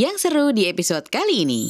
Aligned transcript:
Yang 0.00 0.16
seru 0.24 0.48
di 0.56 0.64
episode 0.64 1.04
kali 1.12 1.44
ini. 1.44 1.68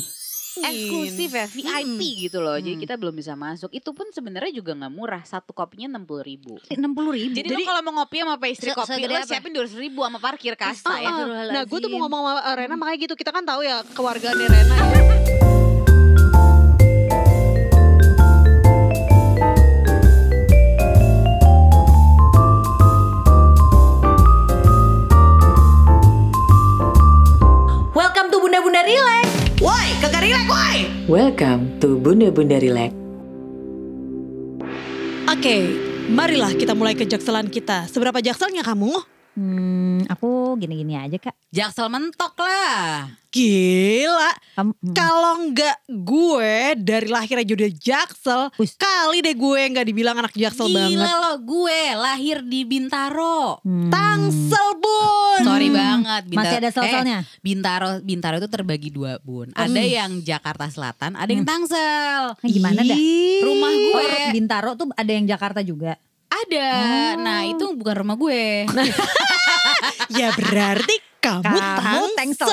eksklusif 0.61 1.34
ya 1.34 1.51
VIP 1.51 2.30
gitu 2.30 2.38
loh. 2.38 2.54
Jadi 2.54 2.79
kita 2.79 2.95
belum 2.95 3.18
bisa 3.18 3.34
masuk. 3.34 3.75
Itu 3.75 3.91
pun 3.91 4.06
sebenarnya 4.14 4.54
juga 4.54 4.79
nggak 4.79 4.92
murah. 4.95 5.18
Satu 5.26 5.50
kopinya 5.50 5.99
enam 5.99 6.06
puluh 6.06 6.22
ribu. 6.22 6.54
Enam 6.71 6.95
puluh 6.95 7.19
ribu. 7.19 7.35
jadi, 7.35 7.51
lo 7.51 7.58
kalau 7.66 7.82
mau 7.90 7.93
ngopi 7.98 8.22
sama 8.22 8.38
pastry 8.38 8.71
kopi 8.71 9.03
lo 9.03 9.19
apa? 9.19 9.27
siapin 9.27 9.51
dua 9.51 9.66
ribu 9.66 10.06
sama 10.06 10.22
parkir 10.22 10.54
kasta 10.54 10.95
ya 11.03 11.11
Nah 11.27 11.62
gue 11.66 11.79
tuh 11.82 11.90
mau 11.90 12.06
ngomong 12.06 12.22
sama 12.22 12.54
Rena 12.54 12.79
makanya 12.79 12.98
gitu. 13.03 13.14
Kita 13.19 13.35
kan 13.35 13.43
tahu 13.43 13.66
ya 13.66 13.82
keluarganya 13.98 14.47
Rena 14.47 14.77
ya. 14.79 15.01
Bunda-Bunda 28.91 29.22
Relax. 29.22 29.27
Woi 29.62 29.88
kagak 30.02 30.23
rilek 30.27 30.46
woi. 30.51 30.78
Welcome 31.06 31.78
to 31.78 31.95
Bunda 31.95 32.28
Bunda 32.34 32.59
Relax. 32.59 32.91
Oke 35.30 35.56
marilah 36.10 36.51
kita 36.59 36.74
mulai 36.74 36.98
ke 36.98 37.06
jakselan 37.06 37.46
kita. 37.46 37.87
Seberapa 37.87 38.18
jakselnya 38.18 38.66
kamu? 38.66 39.20
Hmm, 39.41 40.05
aku 40.05 40.29
gini-gini 40.55 40.93
aja 40.95 41.17
kak. 41.17 41.33
jaksel 41.49 41.89
mentok 41.89 42.37
lah 42.37 43.09
Gila. 43.30 44.30
Kamu, 44.59 44.75
hmm. 44.75 44.91
Kalau 44.91 45.35
nggak 45.49 45.77
gue 45.87 46.55
dari 46.77 47.07
lahir 47.07 47.39
aja 47.39 47.53
udah 47.55 47.71
jaksel. 47.71 48.51
Wis. 48.59 48.75
Kali 48.75 49.23
deh 49.23 49.33
gue 49.33 49.61
nggak 49.71 49.87
dibilang 49.87 50.19
anak 50.19 50.35
jaksel 50.35 50.66
gila 50.66 50.91
banget. 50.99 51.07
lo 51.07 51.33
gue 51.41 51.80
lahir 51.95 52.43
di 52.43 52.66
Bintaro 52.66 53.63
Hmm. 53.63 53.87
Tangsel 53.87 54.69
bun. 54.77 55.41
sorry 55.41 55.71
banget 55.71 56.23
Bintaro, 56.27 56.43
Masih 56.43 56.57
ada 56.59 56.69
eh, 56.69 56.75
sel-selnya. 56.75 57.19
Bintaro 57.38 57.88
Bintaro 58.02 58.37
itu 58.37 58.51
terbagi 58.51 58.91
dua 58.91 59.23
bun 59.23 59.55
ada 59.55 59.79
yang 59.79 60.21
Jakarta 60.21 60.66
Selatan 60.66 61.15
ada 61.15 61.30
yang 61.30 61.47
Tangsel 61.47 62.35
Nah, 62.35 62.51
gimana 62.51 62.82
dah? 62.82 62.99
Rumah 63.41 63.73
gue 63.73 64.02
Oh, 64.02 64.30
Bintaro 64.34 64.70
tuh 64.75 64.91
ada 64.92 65.06
yang 65.08 65.25
Jakarta 65.25 65.62
juga. 65.62 65.94
Ada 66.30 66.70
nah 67.16 67.42
itu 67.44 67.74
bukan 67.74 67.94
rumah 68.00 68.16
gue 68.16 68.64
Ya 70.10 70.34
berarti 70.34 70.96
kamu, 71.20 71.56
Kamu 71.56 72.04
tangsel. 72.16 72.48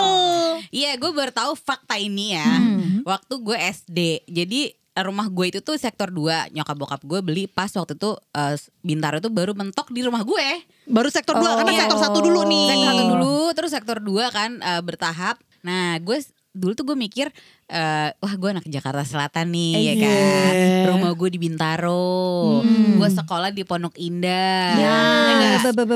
Iya, 0.70 1.00
gue 1.00 1.12
baru 1.12 1.32
tahu 1.32 1.56
fakta 1.56 1.96
ini 1.98 2.36
ya. 2.36 2.46
Hmm. 2.46 3.02
Waktu 3.04 3.34
gue 3.40 3.58
SD. 3.58 4.00
Jadi 4.28 4.62
rumah 4.98 5.30
gue 5.30 5.46
itu 5.54 5.60
tuh 5.62 5.78
sektor 5.78 6.10
2 6.10 6.54
Nyokap 6.58 6.74
bokap 6.74 7.02
gue 7.06 7.20
beli 7.22 7.46
pas 7.46 7.70
waktu 7.70 7.94
itu 7.94 8.18
eh, 8.34 8.58
Bintaro 8.82 9.22
itu 9.22 9.30
baru 9.30 9.58
mentok 9.58 9.90
di 9.90 10.06
rumah 10.06 10.22
gue. 10.22 10.48
Baru 10.88 11.10
sektor 11.12 11.36
dua 11.36 11.50
Oh. 11.54 11.58
karena 11.64 11.74
sektor 11.76 12.00
satu 12.00 12.20
dulu 12.22 12.42
nih. 12.46 12.68
Sektor 12.72 12.88
satu 12.94 13.04
dulu, 13.10 13.38
terus 13.58 13.72
sektor 13.74 13.98
2 14.00 14.36
kan 14.36 14.52
eh, 14.62 14.82
bertahap. 14.86 15.36
Nah, 15.66 15.98
gue 16.00 16.18
dulu 16.56 16.74
tuh 16.74 16.86
gue 16.90 16.98
mikir 16.98 17.30
eh, 17.70 18.10
wah 18.12 18.34
gue 18.34 18.50
anak 18.50 18.66
Jakarta 18.66 19.06
Selatan 19.06 19.54
nih 19.54 19.72
ya 19.74 19.94
Iya. 19.94 19.94
kan. 20.02 20.54
Rumah 20.90 21.12
gue 21.14 21.30
di 21.30 21.40
Bintaro. 21.40 22.64
Hmm. 22.64 22.98
Gue 22.98 23.10
sekolah 23.12 23.54
di 23.54 23.62
Pondok 23.62 23.94
Indah. 24.00 24.74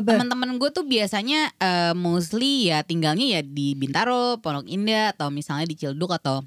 Be. 0.03 0.11
teman-teman 0.13 0.49
gue 0.55 0.69
tuh 0.69 0.85
biasanya 0.85 1.49
eh, 1.57 1.93
mostly 1.95 2.69
ya 2.69 2.83
tinggalnya 2.83 3.39
ya 3.39 3.41
di 3.41 3.73
Bintaro, 3.73 4.37
Pondok 4.37 4.69
Indah 4.69 5.15
atau 5.15 5.33
misalnya 5.33 5.65
di 5.65 5.75
Cilduk 5.75 6.13
atau 6.13 6.45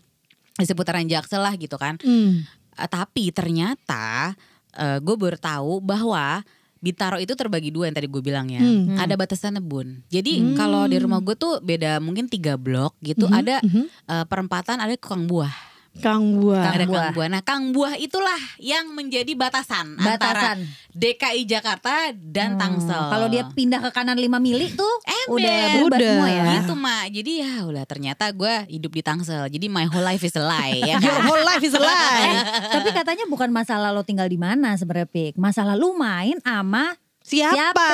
di 0.55 0.64
seputaran 0.64 1.02
Jaksel 1.05 1.42
lah 1.42 1.55
gitu 1.58 1.74
kan. 1.74 1.98
Hmm. 1.98 2.46
Eh, 2.78 2.89
tapi 2.89 3.34
ternyata 3.34 4.34
gue 4.74 5.14
baru 5.14 5.39
tahu 5.39 5.78
bahwa 5.78 6.42
Bintaro 6.84 7.16
itu 7.16 7.32
terbagi 7.32 7.72
dua 7.72 7.88
yang 7.88 7.96
tadi 7.96 8.06
gue 8.06 8.20
bilang 8.20 8.44
ya. 8.46 8.60
Hmm. 8.60 9.00
Ada 9.00 9.16
batasannya 9.16 9.64
bun. 9.64 10.04
Jadi 10.12 10.36
Hmm. 10.36 10.52
kalau 10.52 10.84
di 10.84 11.00
rumah 11.00 11.24
gue 11.24 11.32
tuh 11.32 11.64
beda 11.64 11.96
mungkin 11.98 12.28
tiga 12.28 12.60
blok 12.60 12.92
gitu. 13.00 13.24
Mhm, 13.24 13.32
Ada 13.32 13.56
mhm. 13.64 13.84
eh, 13.88 14.24
perempatan 14.28 14.77
ada 14.78 14.92
tukang 14.94 15.24
buah. 15.24 15.73
Kang 15.97 16.37
Buah. 16.37 16.75
ada 16.75 16.84
buah. 16.84 17.00
kang 17.00 17.14
buah. 17.14 17.28
Nah 17.28 17.41
kang 17.41 17.64
buah 17.70 17.95
itulah 17.97 18.34
yang 18.59 18.91
menjadi 18.91 19.31
batasan, 19.33 19.95
antara 19.95 20.19
Batasan. 20.19 20.59
DKI 20.91 21.42
Jakarta 21.45 21.95
dan 22.13 22.55
Hmm, 22.55 22.61
Tangsel. 22.77 23.02
Kalau 23.08 23.27
dia 23.27 23.46
pindah 23.48 23.79
ke 23.80 23.91
kanan 23.91 24.14
5 24.14 24.39
mili 24.39 24.70
tuh 24.70 24.91
Ember. 25.05 25.39
udah 25.39 25.58
berubah 25.73 25.86
Udah. 25.92 26.11
semua 26.13 26.29
ya. 26.29 26.45
Gitu 26.57 26.74
mak, 26.77 27.05
jadi 27.11 27.33
ya 27.36 27.52
udah 27.64 27.85
ternyata 27.85 28.24
gue 28.29 28.55
hidup 28.68 28.91
di 28.91 29.02
Tangsel. 29.02 29.46
Jadi 29.48 29.67
my 29.67 29.86
whole 29.86 30.02
life 30.02 30.23
is 30.23 30.35
a 30.35 30.42
lie 30.42 30.83
ya 30.83 30.98
Your 31.01 31.11
kan. 31.13 31.24
whole 31.24 31.42
life 31.42 31.63
is 31.63 31.73
a 31.73 31.80
lie. 31.80 32.42
Tapi 32.70 32.89
katanya 32.91 33.24
bukan 33.24 33.51
masalah 33.51 33.91
lo 33.91 34.02
tinggal 34.02 34.27
di 34.27 34.36
mana 34.36 34.74
sebenarnya 34.74 35.07
Pik. 35.07 35.35
Masalah 35.35 35.74
lu 35.74 35.95
main 35.95 36.39
sama 36.41 36.95
Siapa? 37.24 37.57
Siapa? 37.57 37.89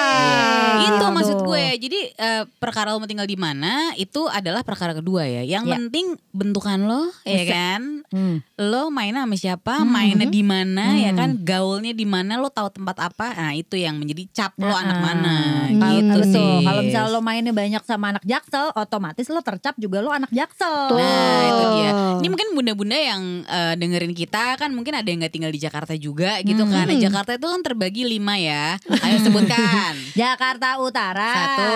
itu 0.80 0.90
Gitu. 0.90 1.06
maksud 1.08 1.38
gue. 1.40 1.64
Jadi 1.78 2.00
eh, 2.12 2.42
perkara 2.58 2.90
lo 2.90 2.98
mau 2.98 3.06
tinggal 3.06 3.24
di 3.24 3.38
mana 3.38 3.94
itu 3.94 4.26
adalah 4.26 4.60
perkara 4.60 4.90
kedua 4.90 5.22
ya. 5.22 5.46
Yang 5.46 5.64
Ya. 5.64 5.74
penting 5.76 6.06
bentukan 6.30 6.78
lo 6.82 7.02
ya 7.22 7.40
Bisa. 7.40 7.52
kan. 7.52 7.80
Hmm. 8.10 8.36
Lo 8.58 8.90
mainnya 8.90 9.22
sama 9.22 9.36
siapa, 9.36 9.74
Hmm. 9.78 9.86
mainnya 9.88 10.26
di 10.26 10.42
mana 10.42 10.98
ya 10.98 11.10
Hmm. 11.10 11.16
kan, 11.16 11.30
gaulnya 11.38 11.92
di 11.92 12.02
mana, 12.02 12.36
lo 12.36 12.50
tahu 12.50 12.72
tempat 12.72 12.98
apa. 12.98 13.30
Nah, 13.32 13.54
itu 13.54 13.78
yang 13.78 13.96
menjadi 13.96 14.26
cap 14.34 14.52
lo 14.56 14.66
anak 14.68 14.98
Ah, 14.98 15.02
mana 15.04 15.36
Kalau 15.70 15.94
gitu 15.94 16.18
betul. 16.18 16.34
sih. 16.34 16.54
Kalau 16.60 16.80
misalnya 16.82 17.08
lo 17.08 17.20
mainnya 17.20 17.52
banyak 17.52 17.82
sama 17.84 18.06
anak 18.10 18.24
jaksel, 18.24 18.74
otomatis 18.74 19.26
lo 19.28 19.40
tercap 19.40 19.74
juga 19.76 20.02
lo 20.02 20.10
anak 20.10 20.30
jaksel. 20.30 20.90
Nah 20.90 21.40
itu 21.46 21.64
dia. 21.72 21.90
Ini 22.18 22.28
mungkin 22.28 22.48
bunda-bunda 22.52 22.96
yang 22.96 23.22
eh, 23.46 23.74
dengerin 23.76 24.10
kita 24.12 24.56
kan 24.56 24.70
mungkin 24.70 24.92
ada 24.92 25.06
yang 25.06 25.22
nggak 25.22 25.32
tinggal 25.32 25.52
di 25.52 25.60
Jakarta 25.60 25.94
juga 25.94 26.42
gitu 26.42 26.62
Hmm. 26.62 26.72
kan. 26.72 26.84
Nah, 26.84 26.98
Jakarta 26.98 27.30
itu 27.32 27.46
kan 27.46 27.60
terbagi 27.62 28.02
lima 28.02 28.34
ya. 28.34 28.74
Ayo 29.00 29.19
sebutkan. 29.20 29.92
Jakarta 30.20 30.80
Utara. 30.80 31.32
Satu. 31.32 31.70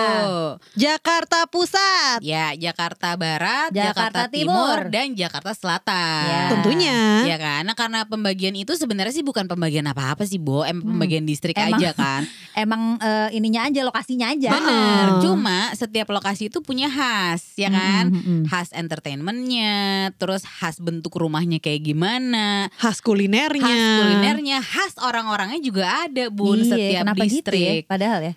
Jakarta 0.75 1.39
Pusat. 1.47 2.19
Ya 2.21 2.51
Jakarta 2.53 3.15
Barat, 3.15 3.69
Jakarta, 3.71 4.27
Jakarta 4.27 4.33
Timur, 4.33 4.77
Timur. 4.77 4.79
dan 4.91 5.07
Jakarta 5.13 5.51
Selatan. 5.53 6.25
Ya. 6.27 6.43
Tentunya. 6.51 6.99
Ya 7.25 7.37
kan, 7.37 7.61
nah, 7.65 7.75
karena 7.75 8.05
pembagian 8.05 8.53
itu 8.53 8.75
sebenarnya 8.75 9.13
sih 9.13 9.25
bukan 9.25 9.45
pembagian 9.45 9.85
apa-apa 9.85 10.25
sih, 10.25 10.37
Bo. 10.37 10.61
Em 10.63 10.77
pembagian 10.79 11.23
distrik 11.23 11.55
Emang. 11.55 11.79
aja 11.79 11.89
kan. 11.93 12.21
Emang 12.63 12.95
eh, 12.99 13.29
ininya 13.35 13.67
aja, 13.67 13.81
lokasinya 13.83 14.31
aja. 14.31 14.49
Bener. 14.51 15.05
Oh. 15.11 15.21
Cuma 15.21 15.71
setiap 15.75 16.07
lokasi 16.09 16.47
itu 16.47 16.63
punya 16.63 16.87
khas, 16.87 17.55
ya 17.55 17.67
kan? 17.67 18.07
Mm, 18.11 18.15
mm, 18.15 18.25
mm. 18.25 18.43
Khas 18.47 18.69
entertainmentnya, 18.71 19.73
terus 20.15 20.43
khas 20.43 20.79
bentuk 20.79 21.15
rumahnya 21.15 21.59
kayak 21.59 21.83
gimana, 21.83 22.71
Khas 22.79 22.99
kulinernya. 23.01 23.59
khas 23.63 23.83
kulinernya, 23.99 24.57
khas 24.61 24.93
orang-orangnya 25.01 25.59
juga 25.59 26.07
ada 26.07 26.27
bun 26.29 26.61
Iya, 26.61 26.69
setiap 26.71 27.01
kenapa 27.07 27.23
gitu 27.35 27.51
ya? 27.51 27.71
Padahal 27.83 28.21
ya. 28.21 28.33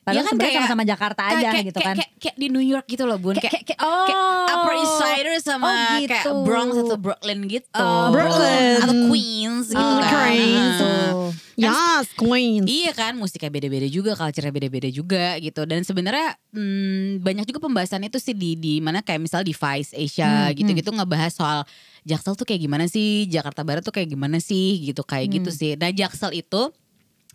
Padahal 0.00 0.24
kan 0.24 0.32
sebenarnya 0.32 0.48
kayak- 0.50 0.64
sama-sama 0.64 0.84
Jakarta 0.88 1.22
aja 1.22 1.48
kayak, 1.52 1.66
gitu 1.70 1.78
kan. 1.78 1.94
Kayak, 1.94 2.10
kayak 2.16 2.36
di 2.36 2.46
New 2.48 2.64
York 2.64 2.86
gitu 2.88 3.04
loh 3.04 3.18
bun, 3.20 3.36
kayak, 3.36 3.52
Kayak- 3.52 3.66
kayak- 3.68 3.82
oh. 3.84 4.06
kayak 4.08 4.20
Upper 4.50 4.74
East 4.74 4.96
Sider 4.96 5.34
sama 5.38 5.68
Oh, 5.68 5.76
gitu. 5.94 6.08
kayak 6.10 6.24
Bronx 6.40 6.70
atau 6.74 6.96
Brooklyn 6.96 7.40
gitu, 7.46 7.68
Oh, 7.76 8.08
Brooklyn. 8.08 8.80
atau 8.80 8.94
Queens 9.06 9.66
gitu 9.68 9.76
Oh, 9.78 10.00
kan. 10.00 10.10
Queens. 10.26 10.76
Tuh. 10.80 11.30
Yes, 11.60 12.06
Queen. 12.16 12.64
Iya 12.64 12.90
kan, 12.90 13.12
musiknya 13.14 13.52
beda-beda 13.52 13.84
juga, 13.86 14.16
culture-nya 14.16 14.48
beda-beda 14.48 14.88
juga 14.88 15.36
gitu. 15.36 15.60
Dan 15.62 15.84
sebenarnya 15.84 16.32
hmm, 16.48 17.20
banyak 17.20 17.44
juga 17.44 17.60
pembahasan 17.60 18.00
itu 18.00 18.16
sih 18.16 18.32
di 18.32 18.56
di 18.56 18.80
mana 18.80 19.04
kayak 19.04 19.20
misal 19.20 19.44
di 19.44 19.52
Vice 19.52 19.92
Asia 19.92 20.48
Hmm, 20.48 20.56
gitu-gitu 20.56 20.88
ngebahas 20.88 21.30
soal 21.30 21.60
Jaksel 22.02 22.32
tuh 22.32 22.48
kayak 22.48 22.64
gimana 22.64 22.88
sih, 22.88 23.28
Jakarta 23.28 23.60
Barat 23.60 23.84
tuh 23.84 23.92
kayak 23.92 24.08
gimana 24.08 24.40
sih 24.40 24.80
gitu 24.82 25.04
kayak 25.04 25.28
Hmm. 25.28 25.36
gitu 25.36 25.50
sih. 25.52 25.76
Nah 25.76 25.92
Jaksel 25.92 26.32
itu 26.34 26.72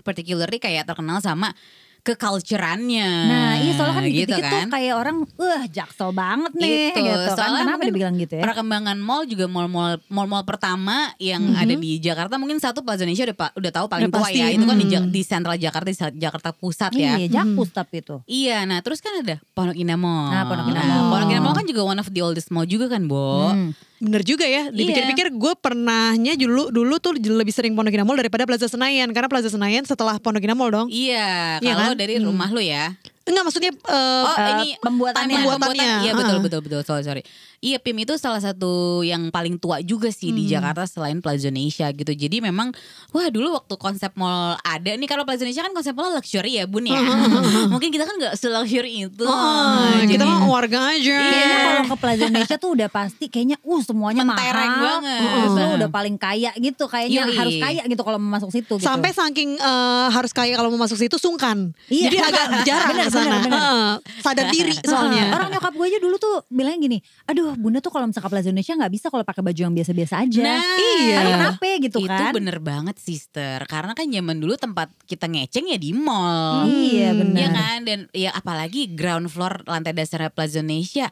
particularly 0.05 0.55
kayak 0.57 0.85
terkenal 0.85 1.17
sama 1.19 1.57
keculturannya. 2.05 3.09
Nah 3.25 3.57
iya 3.57 3.73
soalnya 3.73 3.95
kan 3.95 4.03
gitu 4.05 4.29
dikit-dikit 4.29 4.45
tuh 4.45 4.69
kayak 4.69 4.93
orang 4.93 5.17
wah 5.35 5.63
jaksel 5.65 6.09
banget 6.11 6.51
nih 6.53 6.69
Gitu. 6.93 7.01
gitu, 7.01 7.09
kan. 7.09 7.33
Soalnya 7.33 7.59
Kenapa 7.59 7.73
mungkin 7.75 7.89
dibilang 7.89 8.15
gitu 8.15 8.33
ya? 8.35 8.43
Perkembangan 8.45 8.97
mall 8.97 9.23
juga 9.25 9.45
mall-mall 9.45 9.97
mall-mall 10.07 10.45
pertama 10.45 10.95
yang 11.17 11.41
Mhm. 11.43 11.57
ada 11.57 11.73
di 11.75 11.91
Jakarta 11.97 12.37
mungkin 12.37 12.57
satu 12.57 12.85
Plaza 12.85 13.03
Indonesia 13.03 13.25
udah 13.27 13.49
udah 13.55 13.71
tahu 13.73 13.85
paling 13.87 14.05
Udah 14.05 14.15
tua 14.15 14.27
pasti. 14.29 14.37
ya. 14.37 14.47
Itu 14.49 14.63
kan 14.63 14.77
di, 14.77 14.85
Ja- 14.85 15.01
Hmm. 15.01 15.09
di 15.09 15.21
sentral 15.21 15.57
Jakarta 15.57 15.87
di 15.87 15.97
Jakarta 16.15 16.49
Pusat 16.51 16.91
ya. 16.93 17.17
Iya 17.17 17.27
jakpus 17.31 17.69
tapi 17.71 17.95
itu. 17.99 18.15
Iya, 18.25 18.57
nah 18.63 18.79
terus 18.79 19.01
kan 19.01 19.13
ada 19.19 19.41
Pondok 19.51 19.73
Indah 19.73 19.97
Mall. 19.97 20.29
Nah, 20.29 20.43
Pondok 20.45 20.65
Indah 20.67 20.83
Nah, 20.83 20.93
Mall. 20.95 21.09
Pondok 21.09 21.29
Indah 21.31 21.41
Mall 21.41 21.55
kan 21.55 21.65
juga 21.65 21.81
one 21.83 21.97
of 21.97 22.07
the 22.07 22.21
oldest 22.21 22.49
mall 22.49 22.65
juga 22.65 22.85
kan, 22.85 23.09
Bo. 23.09 23.49
Hmm. 23.49 23.73
Bener 23.95 24.21
juga 24.21 24.43
ya. 24.43 24.67
Dipikir-pikir 24.69 25.31
gue 25.31 25.53
pernahnya 25.55 26.35
dulu 26.35 26.67
dulu 26.67 26.99
tuh 26.99 27.15
lebih 27.15 27.55
sering 27.55 27.73
Pondok 27.73 27.95
Indah 27.95 28.03
Mall 28.03 28.19
daripada 28.19 28.43
Plaza 28.43 28.67
Senayan 28.67 29.07
karena 29.15 29.31
Plaza 29.31 29.47
Senayan 29.47 29.87
setelah 29.87 30.19
Pondok 30.19 30.43
Indah 30.43 30.57
Mall 30.57 30.71
dong. 30.71 30.87
Iya, 30.91 31.63
Iya 31.63 31.73
kalau 31.73 31.95
kan? 31.95 31.99
dari 31.99 32.19
Hmm. 32.19 32.27
rumah 32.27 32.49
lu 32.51 32.59
ya. 32.59 32.91
Enggak 33.25 33.43
maksudnya 33.43 33.71
eh, 33.73 34.23
Oh, 34.23 34.35
Eh, 34.35 34.49
ini 34.55 34.67
pembuatannya. 34.77 35.37
Pembuatannya. 35.39 35.89
Iya, 35.99 36.11
betul 36.13 36.37
betul 36.39 36.59
betul. 36.61 36.81
Sorry, 36.81 37.01
sorry. 37.01 37.23
Iya, 37.57 37.77
PIM 37.77 37.97
itu 37.99 38.13
salah 38.15 38.37
satu 38.37 39.01
yang 39.01 39.27
paling 39.27 39.57
tua 39.57 39.81
juga 39.81 40.07
sih 40.07 40.29
di 40.29 40.45
Hmm. 40.45 40.51
Jakarta 40.51 40.85
selain 40.85 41.17
Plaza 41.17 41.49
Indonesia 41.49 41.89
gitu. 41.89 42.11
Jadi 42.11 42.37
memang 42.39 42.69
wah 43.09 43.25
dulu 43.27 43.57
waktu 43.57 43.73
konsep 43.75 44.13
mall 44.13 44.53
ada 44.59 44.91
nih 44.91 45.05
kalau 45.05 45.25
Plaza 45.25 45.41
Indonesia 45.41 45.65
kan 45.65 45.73
konsep 45.73 45.91
mall 45.91 46.13
luxury 46.13 46.51
ya, 46.55 46.65
Bun 46.65 46.85
ya. 46.85 46.93
Mungkin 47.73 47.89
kita 47.89 48.05
kan 48.05 48.13
nggak 48.15 48.35
se-luxury 48.35 49.09
itu. 49.09 49.25
oh, 49.25 49.81
Jadi- 49.97 50.11
kita 50.11 50.23
mah 50.23 50.45
warga 50.45 50.93
aja. 50.93 51.17
Kayaknya 51.17 51.57
kalau 51.59 51.81
ke 51.83 51.95
Plaza 51.97 52.23
Indonesia 52.23 52.55
tuh 52.55 52.69
udah 52.71 52.87
pasti 52.87 53.25
kayaknya 53.25 53.57
uh 53.59 53.81
semuanya 53.81 54.21
Mentereng 54.21 54.53
mahal. 54.71 54.85
banget. 55.01 55.21
Lo 55.47 55.57
Heeh. 55.57 55.75
udah 55.75 55.89
paling 55.89 56.15
kaya 56.15 56.51
gitu 56.55 56.85
kayaknya 56.85 57.25
Yoi. 57.25 57.33
harus 57.35 57.55
kaya 57.57 57.81
gitu 57.83 58.01
kalau 58.03 58.17
mau 58.17 58.29
masuk 58.31 58.53
situ 58.53 58.73
gitu. 58.75 58.85
Sampai 58.85 59.09
saking 59.09 59.57
eh, 59.57 60.07
harus 60.07 60.29
kaya 60.29 60.53
kalau 60.53 60.69
mau 60.69 60.77
masuk 60.79 60.99
situ 60.99 61.17
sungkan. 61.17 61.73
Iya. 61.87 62.03
Jadi 62.05 62.17
agak 62.21 62.45
jarang 62.69 62.89
Bener, 62.91 63.09
sana. 63.17 63.37
bener. 63.37 63.51
Heeh, 63.53 63.91
sadar 64.19 64.45
diri 64.49 64.71
soalnya. 64.77 65.23
Orang 65.31 65.49
nyokap 65.49 65.71
gue 65.71 65.85
aja 65.85 65.99
dulu 65.99 66.15
tuh 66.15 66.35
bilangnya 66.47 66.79
gini, 66.81 66.97
aduh 67.25 67.53
bunda 67.53 67.79
tuh 67.79 67.89
kalau 67.89 68.05
misalkan 68.05 68.27
Plaza 68.27 68.47
Indonesia 68.47 68.73
nggak 68.73 68.91
bisa 68.91 69.07
kalau 69.07 69.21
pakai 69.21 69.41
baju 69.41 69.61
yang 69.61 69.73
biasa-biasa 69.73 70.15
aja. 70.19 70.41
Nah, 70.41 70.61
Iya. 70.75 71.15
Aduh 71.17 71.31
kenapa 71.33 71.65
gitu 71.77 71.97
itu 71.97 72.09
kan? 72.09 72.31
bener 72.31 72.57
banget 72.57 72.95
sister 72.97 73.59
karena 73.65 73.91
kan 73.91 74.05
zaman 74.05 74.37
dulu 74.37 74.53
tempat 74.55 74.87
kita 75.03 75.25
ngeceng 75.25 75.65
ya 75.67 75.77
di 75.77 75.91
mall 75.91 76.65
Iya 76.65 77.13
benar. 77.13 77.37
Iya 77.37 77.47
kan 77.49 77.77
dan 77.81 77.99
ya 78.11 78.31
apalagi 78.31 78.89
ground 78.89 79.27
floor 79.27 79.63
lantai 79.63 79.91
dasar 79.91 80.27
Plaza 80.29 80.59
Indonesia 80.59 81.07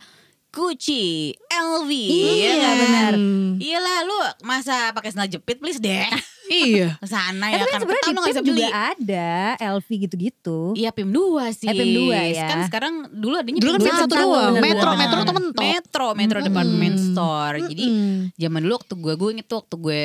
Gucci, 0.50 1.34
LV, 1.50 1.90
Iya, 1.90 2.46
ya 2.46 2.54
kan? 2.62 2.76
benar. 2.78 3.14
Iyalah 3.58 3.98
lu 4.04 4.18
masa 4.44 4.94
pakai 4.94 5.10
sandal 5.10 5.26
jepit 5.28 5.58
please 5.58 5.82
deh 5.82 6.06
Iya. 6.56 6.90
ke 7.02 7.08
sana 7.08 7.46
Eh, 7.46 7.52
ya 7.52 7.58
tapi 7.60 7.70
kan. 7.70 7.80
sebenarnya 7.80 8.04
di 8.04 8.10
PIM 8.10 8.20
juga 8.36 8.44
beli. 8.46 8.64
ada 8.70 9.32
LV 9.72 9.88
gitu-gitu. 10.04 10.60
Iya 10.74 10.90
PIM 10.90 11.10
2 11.10 11.20
sih. 11.52 11.66
Eh, 11.66 11.74
PIM 11.74 11.90
2 12.06 12.14
ya. 12.32 12.48
Kan 12.48 12.60
sekarang 12.66 12.94
dulu 13.10 13.36
adanya 13.36 13.60
Dulu 13.60 13.72
kan 13.72 13.80
PIM 13.80 13.86
PIM 13.86 13.96
satu 13.98 14.06
satu. 14.08 14.24
doang. 14.24 14.54
bener, 14.54 14.64
Metro. 14.64 14.90
Metro 14.94 15.20
tuh 15.22 15.36
mentok. 15.36 15.62
Metro, 15.64 16.06
Metro 16.14 16.38
Mm-mm. 16.38 16.48
Department 16.48 16.96
Store. 17.02 17.56
Jadi 17.64 17.86
Mm-mm. 17.86 18.16
zaman 18.36 18.60
dulu 18.62 18.74
waktu 18.76 18.94
gue, 18.96 19.14
gue 19.16 19.30
inget 19.32 19.46
tuh 19.46 19.58
waktu 19.60 19.76
gue 19.78 20.02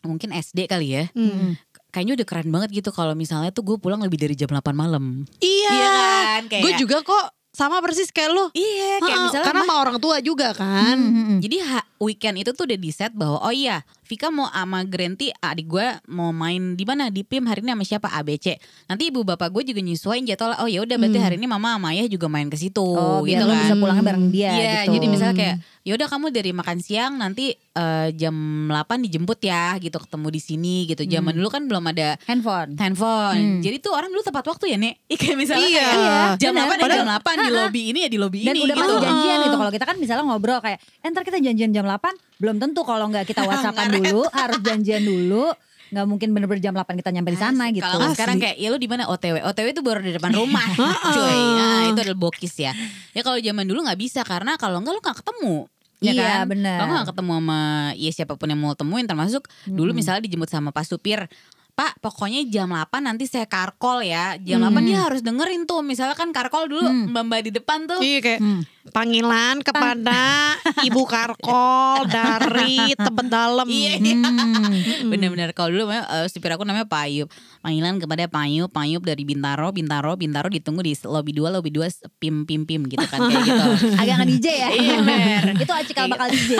mungkin 0.00 0.28
SD 0.32 0.58
kali 0.66 0.88
ya. 0.92 1.04
Mm. 1.12 1.58
Kayaknya 1.88 2.12
udah 2.14 2.26
keren 2.26 2.48
banget 2.48 2.70
gitu 2.74 2.90
kalau 2.90 3.12
misalnya 3.12 3.48
tuh 3.48 3.64
gue 3.64 3.76
pulang 3.76 3.98
lebih 3.98 4.16
dari 4.16 4.32
jam 4.32 4.46
8 4.46 4.60
malam. 4.72 5.24
Iya. 5.38 5.68
Iya 5.68 5.88
kan? 5.88 6.42
Kayak, 6.46 6.62
Gue 6.62 6.72
juga 6.76 6.96
kok 7.02 7.24
sama 7.50 7.80
persis 7.80 8.06
kayak 8.08 8.30
lu. 8.30 8.44
Iya, 8.52 9.00
kayak 9.00 9.08
Heeh, 9.08 9.24
misalnya 9.24 9.46
karena 9.48 9.58
mah- 9.58 9.66
sama 9.66 9.82
orang 9.82 9.96
tua 9.98 10.16
juga 10.20 10.52
kan. 10.52 10.94
Hmm, 10.94 11.40
Jadi 11.40 11.56
ha- 11.60 11.88
weekend 11.98 12.38
itu 12.38 12.52
tuh 12.52 12.64
udah 12.64 12.78
di 12.78 12.90
set 12.90 13.10
bahwa 13.12 13.40
oh 13.40 13.50
iya 13.50 13.82
Vika 14.08 14.32
mau 14.32 14.48
sama 14.48 14.80
Grenti 14.82 15.28
adik 15.30 15.68
gue 15.68 15.84
mau 16.08 16.32
main 16.32 16.72
di 16.72 16.80
mana 16.82 17.06
di 17.06 17.20
PIM 17.20 17.44
hari 17.44 17.60
ini 17.60 17.70
sama 17.70 17.84
siapa 17.84 18.08
ABC. 18.10 18.56
Nanti 18.88 19.06
ibu 19.06 19.20
bapak 19.20 19.52
gue 19.52 19.62
juga 19.66 19.78
nyesuaiin 19.78 20.24
jadwal. 20.24 20.56
Oh 20.56 20.66
ya 20.66 20.80
udah 20.80 20.96
berarti 20.96 21.14
Hmm. 21.14 21.26
hari 21.28 21.36
ini 21.36 21.44
mama 21.44 21.76
sama 21.76 21.92
ayah 21.92 22.08
juga 22.08 22.24
main 22.26 22.48
ke 22.48 22.56
situ 22.56 22.80
Oh, 22.80 23.20
gitu 23.22 23.44
kan. 23.44 23.60
bisa 23.60 23.76
pulangnya 23.76 24.00
bareng 24.02 24.26
dia 24.28 24.48
Iya, 24.50 24.72
gitu. 24.82 24.96
jadi 24.96 25.06
misalnya 25.06 25.36
kayak 25.36 25.56
yaudah 25.84 26.04
kamu 26.06 26.26
dari 26.30 26.50
makan 26.52 26.78
siang 26.78 27.12
nanti 27.14 27.52
eh, 27.74 28.08
jam 28.12 28.34
8 28.66 28.74
dijemput 28.98 29.38
ya 29.38 29.76
gitu 29.76 29.94
ketemu 29.96 30.28
di 30.28 30.40
sini 30.40 30.76
gitu. 30.84 31.04
Zaman 31.04 31.30
Hmm. 31.30 31.38
dulu 31.38 31.48
kan 31.48 31.62
belum 31.62 31.84
ada 31.86 32.16
handphone. 32.24 32.74
handphone. 32.74 33.38
Hmm. 33.38 33.60
Jadi 33.60 33.76
tuh 33.78 33.92
orang 33.92 34.08
dulu 34.08 34.18
tepat 34.20 34.42
waktu 34.46 34.64
ya, 34.68 34.78
Nek. 34.78 34.98
Kayak 35.20 35.36
misalnya 35.38 35.62
Iya. 35.64 35.78
kayak 35.78 35.94
Iya, 35.94 36.18
jam 36.38 36.52
benar. 36.52 36.64
8 36.64 36.72
ya 36.72 36.80
Padahal- 36.80 36.98
jam 36.98 37.08
8 37.12 37.36
di 37.38 37.50
lobby 37.52 37.82
ini 37.86 37.98
ya 38.00 38.08
di 38.08 38.18
lobby 38.18 38.38
Dan 38.40 38.50
ini 38.52 38.64
udah 38.64 38.74
gitu. 38.74 38.82
pasti 38.88 39.04
janjian 39.04 39.38
gitu. 39.38 39.56
Kalau 39.58 39.70
kita 39.70 39.84
kan 39.84 39.96
misalnya 39.96 40.24
ngobrol 40.24 40.58
kayak, 40.58 40.78
eh, 40.80 41.08
ntar 41.08 41.22
kita 41.22 41.38
janjian 41.38 41.70
jam 41.70 41.84
8, 41.84 42.10
belum 42.36 42.56
tentu 42.56 42.80
kalau 42.82 43.06
nggak 43.06 43.24
kita 43.24 43.42
whatsappan. 43.48 43.86
Dulu, 44.00 44.22
harus 44.30 44.58
janjian 44.60 45.02
dulu. 45.02 45.50
Nggak 45.88 46.04
mungkin 46.04 46.28
bener-bener 46.36 46.60
jam 46.60 46.76
8 46.76 46.84
kita 46.94 47.08
nyampe 47.08 47.32
di 47.32 47.40
sana 47.40 47.72
gitu. 47.72 47.80
Kalau 47.80 48.12
sekarang 48.12 48.36
kayak 48.36 48.56
ya 48.56 48.68
lu 48.68 48.76
di 48.76 48.84
mana 48.84 49.08
OTW. 49.08 49.40
OTW 49.40 49.66
itu 49.72 49.80
baru 49.80 50.04
di 50.04 50.12
depan 50.12 50.36
rumah. 50.38 50.60
Cuy. 50.76 51.40
Nah, 51.56 51.88
itu 51.88 52.00
adalah 52.04 52.20
bokis 52.20 52.54
ya. 52.54 52.76
Ya 53.10 53.22
kalau 53.22 53.40
zaman 53.40 53.64
dulu 53.64 53.88
nggak 53.88 53.96
bisa 53.96 54.20
karena 54.20 54.54
kalau 54.54 54.84
nggak 54.84 54.92
lu 54.92 55.00
nggak 55.00 55.18
ketemu. 55.18 55.56
Ya 55.98 56.12
Iya, 56.14 56.22
kan? 56.44 56.44
benar. 56.46 56.76
Kalau 56.78 56.90
nggak 56.92 57.08
ketemu 57.10 57.32
sama 57.34 57.60
ya 57.96 58.10
siapa 58.12 58.34
pun 58.36 58.46
yang 58.46 58.60
mau 58.60 58.76
temuin 58.76 59.02
termasuk 59.02 59.42
dulu 59.64 59.90
misalnya 59.90 60.22
dijemput 60.22 60.46
sama 60.46 60.70
Pak 60.70 60.84
Supir. 60.84 61.24
Pak 61.78 62.02
pokoknya 62.02 62.42
jam 62.50 62.74
8 62.74 62.90
nanti 62.98 63.30
saya 63.30 63.46
karkol 63.46 64.02
ya. 64.02 64.34
Jam 64.42 64.58
8 64.58 64.82
dia 64.82 64.98
harus 64.98 65.22
dengerin 65.22 65.62
tuh. 65.62 65.78
Misalnya 65.78 66.18
kan 66.18 66.34
karkol 66.34 66.66
dulu 66.66 66.82
mbak-mbak 67.06 67.46
di 67.46 67.50
depan 67.54 67.86
tuh. 67.86 68.02
Iya 68.02 68.18
kayak 68.18 68.40
Hmm. 68.42 68.62
panggilan 68.88 69.60
kepada 69.60 70.56
Ibu 70.80 71.02
Karkol 71.04 72.08
dari 72.08 72.90
Tebet 72.98 73.28
Dalam. 73.28 73.68
Iya. 73.68 73.94
Hmm. 73.94 74.74
Bener-bener 75.12 75.52
kalau 75.52 75.70
dulu 75.70 75.86
eh, 75.92 76.26
supir 76.26 76.50
aku 76.50 76.64
namanya 76.64 76.82
Pak 76.82 77.02
Ayub. 77.04 77.28
Panggilan 77.60 78.00
kepada 78.00 78.26
Pak 78.26 78.42
Ayub, 78.42 78.68
Pak 78.68 78.82
Ayub 78.82 79.02
dari 79.04 79.22
Bintaro, 79.22 79.70
Bintaro, 79.70 80.16
Bintaro 80.16 80.48
ditunggu 80.48 80.82
di 80.82 80.98
lobby 81.04 81.30
2, 81.30 81.46
lobby 81.52 81.70
2 81.70 81.84
pim 82.18 82.42
pim 82.42 82.64
pim 82.64 82.82
gitu 82.86 83.06
kan 83.06 83.22
kayak 83.22 83.44
gitu. 83.44 83.64
Agak 84.00 84.14
nge 84.18 84.26
DJ 84.26 84.46
ya. 84.56 84.68
Iya, 84.72 84.94
bener. 84.98 85.42
Itu 85.62 85.72
acikal 85.72 86.04
Iya. 86.08 86.12
bakal 86.16 86.26
DJ 86.32 86.50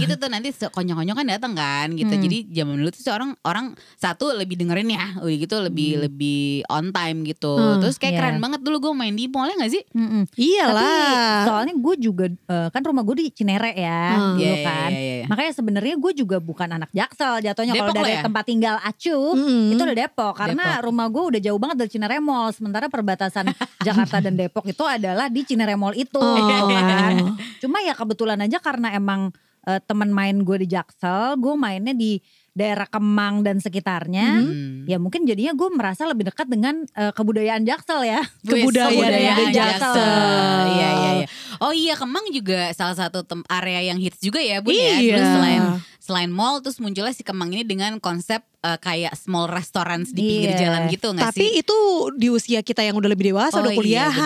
gitu 0.00 0.14
tuh 0.16 0.26
nanti 0.26 0.48
konyol-konyol 0.50 1.14
kan 1.14 1.26
datang 1.28 1.52
kan 1.52 1.92
gitu. 1.92 2.08
Hmm. 2.10 2.22
Jadi 2.24 2.38
zaman 2.50 2.74
dulu 2.80 2.88
tuh 2.88 3.04
orang 3.12 3.30
orang 3.44 3.66
satu 3.94 4.23
lebih 4.30 4.56
dengerin 4.56 4.88
ya, 4.88 5.04
udah 5.18 5.36
gitu 5.36 5.56
lebih 5.58 5.90
lebih 6.00 6.40
on 6.66 6.88
time 6.88 7.24
gitu. 7.24 7.52
Hmm, 7.52 7.78
Terus 7.78 7.96
kayak 7.96 8.10
iya. 8.10 8.20
keren 8.22 8.38
banget 8.38 8.60
dulu 8.60 8.76
gue 8.80 8.92
main 8.94 9.10
di 9.10 9.26
mall 9.26 9.44
ya 9.46 9.58
gak 9.58 9.68
sih? 9.70 9.82
Mm-mm. 9.90 10.24
Tapi 10.24 10.40
Iyalah. 10.40 11.44
soalnya 11.44 11.74
gue 11.74 11.94
juga 11.98 12.24
eh, 12.28 12.68
kan 12.68 12.80
rumah 12.80 13.02
gue 13.02 13.16
di 13.18 13.26
Cinere 13.30 13.72
ya 13.72 14.02
Hmm. 14.14 14.34
dulu 14.34 14.40
Iya, 14.40 14.54
iya, 14.54 14.64
kan. 14.64 14.90
iya, 14.90 15.00
iya. 15.14 15.26
Makanya 15.26 15.52
sebenarnya 15.52 15.94
gue 15.96 16.12
juga 16.14 16.36
bukan 16.38 16.68
anak 16.70 16.90
Jaksel 16.90 17.34
jatuhnya 17.40 17.72
kalau 17.74 17.92
dari 17.92 18.12
ya? 18.12 18.22
tempat 18.22 18.44
tinggal 18.44 18.76
Acu 18.78 19.18
Mm. 19.34 19.72
itu 19.72 19.82
udah 19.82 19.96
Depok 19.98 20.32
karena 20.34 20.64
Depok. 20.74 20.84
rumah 20.84 21.06
gue 21.06 21.22
udah 21.26 21.40
jauh 21.42 21.58
banget 21.58 21.76
dari 21.76 21.90
Cinere 21.90 22.16
Mall 22.18 22.48
sementara 22.50 22.86
perbatasan 22.86 23.44
Jakarta 23.86 24.20
dan 24.20 24.34
Depok 24.34 24.64
itu 24.64 24.80
adalah 24.80 25.26
di 25.26 25.42
Cinere 25.42 25.74
Mall 25.74 25.92
itu 25.94 26.16
Oh. 26.16 26.36
gitu 26.36 26.62
kan. 26.68 27.14
Cuma 27.58 27.80
ya 27.80 27.92
kebetulan 27.92 28.38
aja 28.38 28.56
karena 28.58 28.92
emang 28.92 29.32
eh, 29.62 29.80
teman 29.80 30.08
main 30.08 30.36
gue 30.38 30.56
di 30.58 30.68
Jaksel, 30.68 31.34
gue 31.34 31.54
mainnya 31.54 31.92
di 31.92 32.20
daerah 32.54 32.86
Kemang 32.86 33.42
dan 33.42 33.58
sekitarnya. 33.58 34.40
Hmm. 34.40 34.86
Ya 34.86 35.02
mungkin 35.02 35.26
jadinya 35.26 35.52
gue 35.52 35.68
merasa 35.74 36.06
lebih 36.06 36.30
dekat 36.30 36.46
dengan 36.46 36.86
eh, 36.94 37.10
kebudayaan 37.10 37.66
Jaksel 37.66 38.06
ya. 38.06 38.22
Kebudayaan 38.46 38.94
Kebudayaan 38.94 39.48
Jaksel. 39.50 39.94
Jaksel. 39.94 40.62
Iya 40.70 40.88
iya 40.88 41.10
iya. 41.18 41.26
Oh 41.58 41.74
iya 41.74 41.94
Kemang 41.98 42.30
juga 42.30 42.70
salah 42.72 42.94
satu 42.94 43.26
area 43.50 43.90
yang 43.90 43.98
hits 43.98 44.22
juga 44.22 44.38
ya 44.38 44.62
Bun 44.62 44.72
ya. 44.72 45.02
Iya. 45.02 45.14
Dulu 45.18 45.26
selain 45.26 45.62
selain 45.98 46.30
mall 46.30 46.62
terus 46.62 46.78
munculnya 46.78 47.12
si 47.12 47.26
Kemang 47.26 47.50
ini 47.50 47.66
dengan 47.66 47.98
konsep 47.98 48.46
eh, 48.64 48.78
kayak 48.78 49.12
small 49.14 49.44
restaurants 49.46 50.08
di 50.08 50.24
pinggir 50.24 50.50
Iya. 50.50 50.60
jalan 50.64 50.82
gitu 50.88 51.06
nggak 51.10 51.28
Tapi 51.28 51.44
sih? 51.44 51.60
itu 51.60 51.76
di 52.14 52.28
usia 52.28 52.60
kita 52.60 52.80
yang 52.80 52.96
udah 52.96 53.06
lebih 53.06 53.28
dewasa, 53.28 53.54
Oh 53.54 53.62
udah 53.62 53.70
iya, 53.70 53.78
kuliahan. 53.78 54.16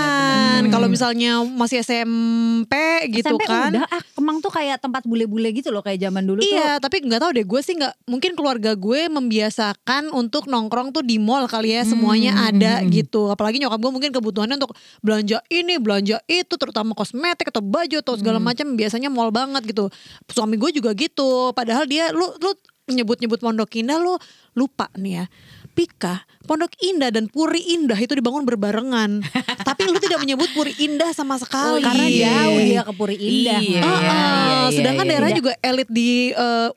benar-benar. 0.63 0.71
Kalau 0.71 0.87
misalnya 0.89 1.31
masih 1.45 1.83
SMP 1.83 2.75
gitu 3.11 3.27
SMP 3.29 3.45
kan. 3.45 3.71
udah 3.73 3.85
ah 3.85 4.03
Kemang 4.11 4.39
tuh 4.39 4.51
kayak 4.51 4.79
tempat 4.79 5.03
bule-bule 5.05 5.51
gitu 5.53 5.69
loh 5.69 5.81
kayak 5.81 5.99
zaman 6.01 6.23
dulu 6.23 6.39
tuh. 6.39 6.49
Iya, 6.49 6.79
tapi 6.79 7.01
nggak 7.01 7.19
tahu 7.19 7.31
deh. 7.33 7.45
Gue 7.45 7.61
sih 7.61 7.75
nggak 7.75 7.95
mungkin 8.05 8.35
keluarga 8.35 8.75
gue 8.75 9.07
membiasakan 9.09 10.11
untuk 10.13 10.47
nongkrong 10.47 10.91
tuh 10.91 11.03
di 11.03 11.17
mall 11.17 11.47
kali 11.47 11.73
ya. 11.73 11.83
Semuanya 11.83 12.31
Hmm, 12.31 12.49
ada 12.49 12.73
hmm, 12.77 12.85
hmm. 12.85 12.93
gitu. 12.95 13.23
Apalagi 13.29 13.59
nyokap 13.59 13.79
gue 13.79 13.93
mungkin 13.93 14.11
kebutuhannya 14.11 14.57
untuk 14.57 14.75
belanja 15.01 15.39
ini, 15.49 15.79
belanja 15.79 16.19
itu, 16.27 16.51
terutama 16.53 16.93
kosmetik 16.93 17.49
atau 17.49 17.61
baju 17.61 17.97
atau 17.97 18.15
segala 18.15 18.39
Hmm. 18.39 18.47
macam. 18.47 18.67
Biasanya 18.73 19.09
mall 19.09 19.31
banget 19.31 19.65
gitu. 19.65 19.87
Suami 20.27 20.55
gue 20.55 20.71
juga 20.73 20.91
gitu. 20.93 21.51
Padahal 21.53 21.87
dia, 21.87 22.11
lu 22.11 22.27
lu 22.39 22.51
nyebut-nyebut 22.91 23.39
Pondok 23.39 23.71
Indah, 23.75 24.01
lu 24.01 24.17
lupa 24.53 24.89
nih 24.97 25.23
ya. 25.23 25.27
Pika, 25.73 26.27
Pondok 26.43 26.75
Indah 26.83 27.15
dan 27.15 27.31
Puri 27.31 27.63
Indah 27.79 27.95
itu 27.95 28.11
dibangun 28.11 28.43
berbarengan. 28.43 29.23
Tapi 29.69 29.87
lu 29.87 30.03
tidak 30.03 30.19
menyebut 30.19 30.51
Puri 30.51 30.75
Indah 30.83 31.15
sama 31.15 31.39
sekali. 31.39 31.79
Oh, 31.79 31.87
karena 31.87 32.05
Iya. 32.11 32.27
jauh 32.51 32.61
dia 32.67 32.83
ke 32.83 32.93
Puri 32.99 33.17
Indah. 33.17 33.61
Iya, 33.63 33.81
Mak. 33.81 34.01
iya, 34.03 34.19
iya, 34.19 34.59
sedangkan 34.75 35.07
iya. 35.07 35.13
daerah 35.15 35.29
Tidak. 35.31 35.39
juga 35.39 35.53
elit 35.63 35.89
di 35.89 36.11
eh, 36.35 36.69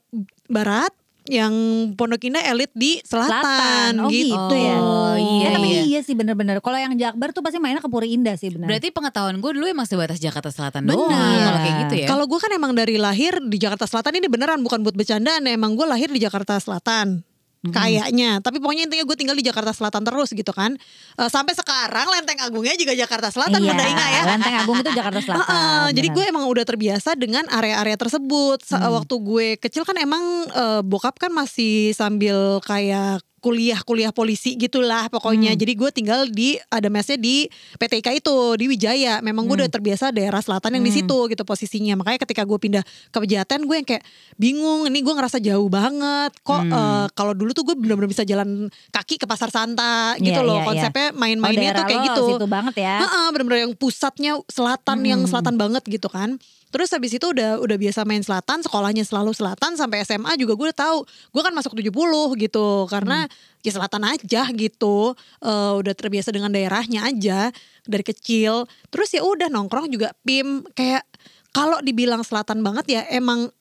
barat, 0.46 0.92
yang 1.30 1.54
Pondok 1.94 2.22
Indah 2.26 2.42
elit 2.50 2.72
di 2.74 2.98
selatan, 3.06 3.30
Selatan. 3.30 3.92
Oh, 4.02 4.10
gitu. 4.10 4.34
gitu 4.34 4.54
ya. 4.58 4.76
Oh, 4.78 5.14
iya, 5.14 5.46
Eh, 5.46 5.52
tapi 5.54 5.68
iya. 5.70 5.82
iya 5.86 6.00
sih 6.02 6.14
bener-bener. 6.18 6.58
Kalau 6.58 6.78
yang 6.78 6.94
Jakbar 6.98 7.30
tuh 7.30 7.42
pasti 7.46 7.62
mainnya 7.62 7.78
ke 7.78 7.86
Puri 7.86 8.10
Indah 8.14 8.34
sih 8.34 8.50
bener. 8.50 8.66
Berarti 8.66 8.90
pengetahuan 8.90 9.38
gue 9.38 9.50
dulu 9.54 9.66
emang 9.66 9.86
sebatas 9.86 10.18
Jakarta 10.18 10.50
Selatan 10.50 10.82
Bener. 10.82 10.98
doang 10.98 11.38
kalau 11.42 11.60
kayak 11.62 11.76
gitu 11.86 11.94
ya. 12.02 12.06
Kalau 12.10 12.24
gue 12.26 12.38
kan 12.42 12.50
emang 12.50 12.72
dari 12.74 12.96
lahir 12.98 13.38
di 13.38 13.56
Jakarta 13.58 13.86
Selatan 13.86 14.18
ini 14.18 14.26
beneran 14.26 14.60
bukan 14.66 14.82
buat 14.82 14.96
bercandaan, 14.98 15.46
emang 15.46 15.78
gue 15.78 15.86
lahir 15.86 16.10
di 16.10 16.18
Jakarta 16.18 16.58
Selatan. 16.58 17.22
Kayaknya, 17.62 18.42
tapi 18.42 18.58
pokoknya 18.58 18.90
intinya 18.90 19.06
gue 19.06 19.14
tinggal 19.14 19.38
di 19.38 19.46
Jakarta 19.46 19.70
Selatan 19.70 20.02
terus 20.02 20.34
gitu 20.34 20.50
kan. 20.50 20.74
Eh, 21.14 21.30
sampai 21.30 21.54
sekarang 21.54 22.10
Lenteng 22.10 22.42
Agungnya 22.42 22.74
juga 22.74 22.90
Jakarta 22.90 23.30
Selatan, 23.30 23.62
iya, 23.62 23.70
Bunda 23.70 23.86
Inga 23.86 24.06
ya. 24.10 24.22
Lenteng 24.26 24.56
Agung 24.58 24.78
itu 24.82 24.90
Jakarta 24.90 25.20
Selatan. 25.26 25.46
Heeh, 25.46 25.86
jadi 25.94 26.08
bener. 26.10 26.16
gue 26.18 26.24
emang 26.34 26.44
udah 26.50 26.64
terbiasa 26.66 27.14
dengan 27.14 27.46
area-area 27.46 27.94
tersebut. 27.94 28.66
Hmm. 28.66 28.98
Waktu 28.98 29.14
gue 29.14 29.46
kecil 29.62 29.86
kan 29.86 29.94
emang 29.94 30.50
eh, 30.50 30.82
bokap 30.82 31.22
kan 31.22 31.30
masih 31.30 31.94
sambil 31.94 32.58
kayak 32.66 33.22
kuliah-kuliah 33.42 34.14
polisi 34.14 34.54
gitulah 34.54 35.10
pokoknya. 35.10 35.50
Hmm. 35.52 35.58
Jadi 35.58 35.72
gue 35.74 35.90
tinggal 35.90 36.30
di 36.30 36.54
ada 36.70 36.86
mesnya 36.86 37.18
di 37.18 37.50
PTIK 37.74 38.22
itu 38.22 38.36
di 38.54 38.70
Wijaya. 38.70 39.18
Memang 39.18 39.44
gue 39.44 39.58
udah 39.58 39.68
terbiasa 39.68 40.08
daerah 40.08 40.38
selatan 40.38 40.78
yang 40.78 40.84
di 40.86 40.94
Hmm. 40.94 40.98
situ 41.02 41.18
gitu 41.26 41.42
posisinya. 41.42 41.98
Makanya 41.98 42.22
ketika 42.22 42.46
gue 42.46 42.54
pindah 42.54 42.80
ke 43.10 43.18
Pejaten 43.18 43.66
gue 43.66 43.76
yang 43.76 43.84
kayak 43.84 44.06
bingung. 44.38 44.86
Ini 44.86 44.94
gue 44.94 45.10
ngerasa 45.12 45.42
jauh 45.42 45.66
banget. 45.66 46.30
Kok 46.40 46.62
Hmm. 46.62 46.70
eh, 46.70 47.06
kalau 47.12 47.34
dulu 47.34 47.50
tuh 47.50 47.66
gue 47.66 47.74
benar-benar 47.74 48.06
bisa 48.06 48.22
jalan 48.22 48.70
kaki 48.88 49.18
ke 49.18 49.26
pasar 49.26 49.50
Santa 49.50 50.14
gitu 50.16 50.38
Iya, 50.38 50.46
loh. 50.46 50.54
iya, 50.54 50.62
iya. 50.62 50.68
Konsepnya 50.70 51.06
Oh, 51.10 51.18
main-mainnya 51.18 51.58
daerah 51.58 51.82
tuh 51.82 51.88
kayak 51.90 51.98
lo 51.98 52.06
gitu. 52.06 52.24
situ 52.38 52.46
banget 52.46 52.74
ya. 52.78 52.96
Heeh, 53.02 53.26
bener-bener 53.34 53.60
yang 53.66 53.74
pusatnya 53.74 54.32
selatan 54.46 54.98
yang 55.02 55.20
Hmm. 55.26 55.30
selatan 55.34 55.58
banget 55.58 55.82
gitu 55.84 56.06
kan. 56.06 56.38
Terus 56.72 56.88
habis 56.96 57.12
itu 57.12 57.26
udah 57.28 57.60
udah 57.60 57.76
biasa 57.76 58.08
main 58.08 58.24
selatan, 58.24 58.64
sekolahnya 58.64 59.04
selalu 59.04 59.36
selatan 59.36 59.76
sampai 59.76 60.08
SMA 60.08 60.40
juga 60.40 60.56
gue 60.56 60.66
udah 60.72 60.78
tahu. 60.80 60.98
Gue 61.04 61.42
kan 61.44 61.52
masuk 61.52 61.76
70 61.76 61.92
gitu 62.40 62.88
karena 62.88 63.28
ya 63.60 63.70
selatan 63.76 64.08
aja 64.08 64.48
gitu. 64.48 65.12
Eh, 65.44 65.72
udah 65.76 65.92
terbiasa 65.92 66.32
dengan 66.32 66.48
daerahnya 66.48 67.04
aja 67.04 67.52
dari 67.84 68.02
kecil. 68.02 68.64
Terus 68.88 69.12
ya 69.12 69.20
udah 69.20 69.52
nongkrong 69.52 69.92
juga 69.92 70.16
PIM 70.24 70.64
kayak 70.72 71.04
kalau 71.52 71.78
dibilang 71.84 72.24
selatan 72.24 72.64
banget 72.64 72.84
ya 72.88 73.02
emang 73.12 73.52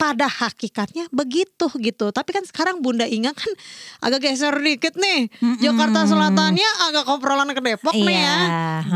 pada 0.00 0.24
hakikatnya 0.24 1.12
begitu 1.12 1.68
gitu. 1.76 2.08
Tapi 2.08 2.30
kan 2.32 2.44
sekarang 2.48 2.80
Bunda 2.80 3.04
Inga 3.04 3.36
kan 3.36 3.52
agak 4.08 4.24
geser 4.24 4.56
dikit 4.56 4.96
nih. 4.96 5.28
Jakarta 5.60 6.08
Selatannya 6.08 6.70
agak 6.88 7.04
komprolan 7.04 7.52
ke 7.52 7.60
Depok 7.60 7.92
nih 7.92 8.08
Iya, 8.08 8.24
ya. 8.24 8.36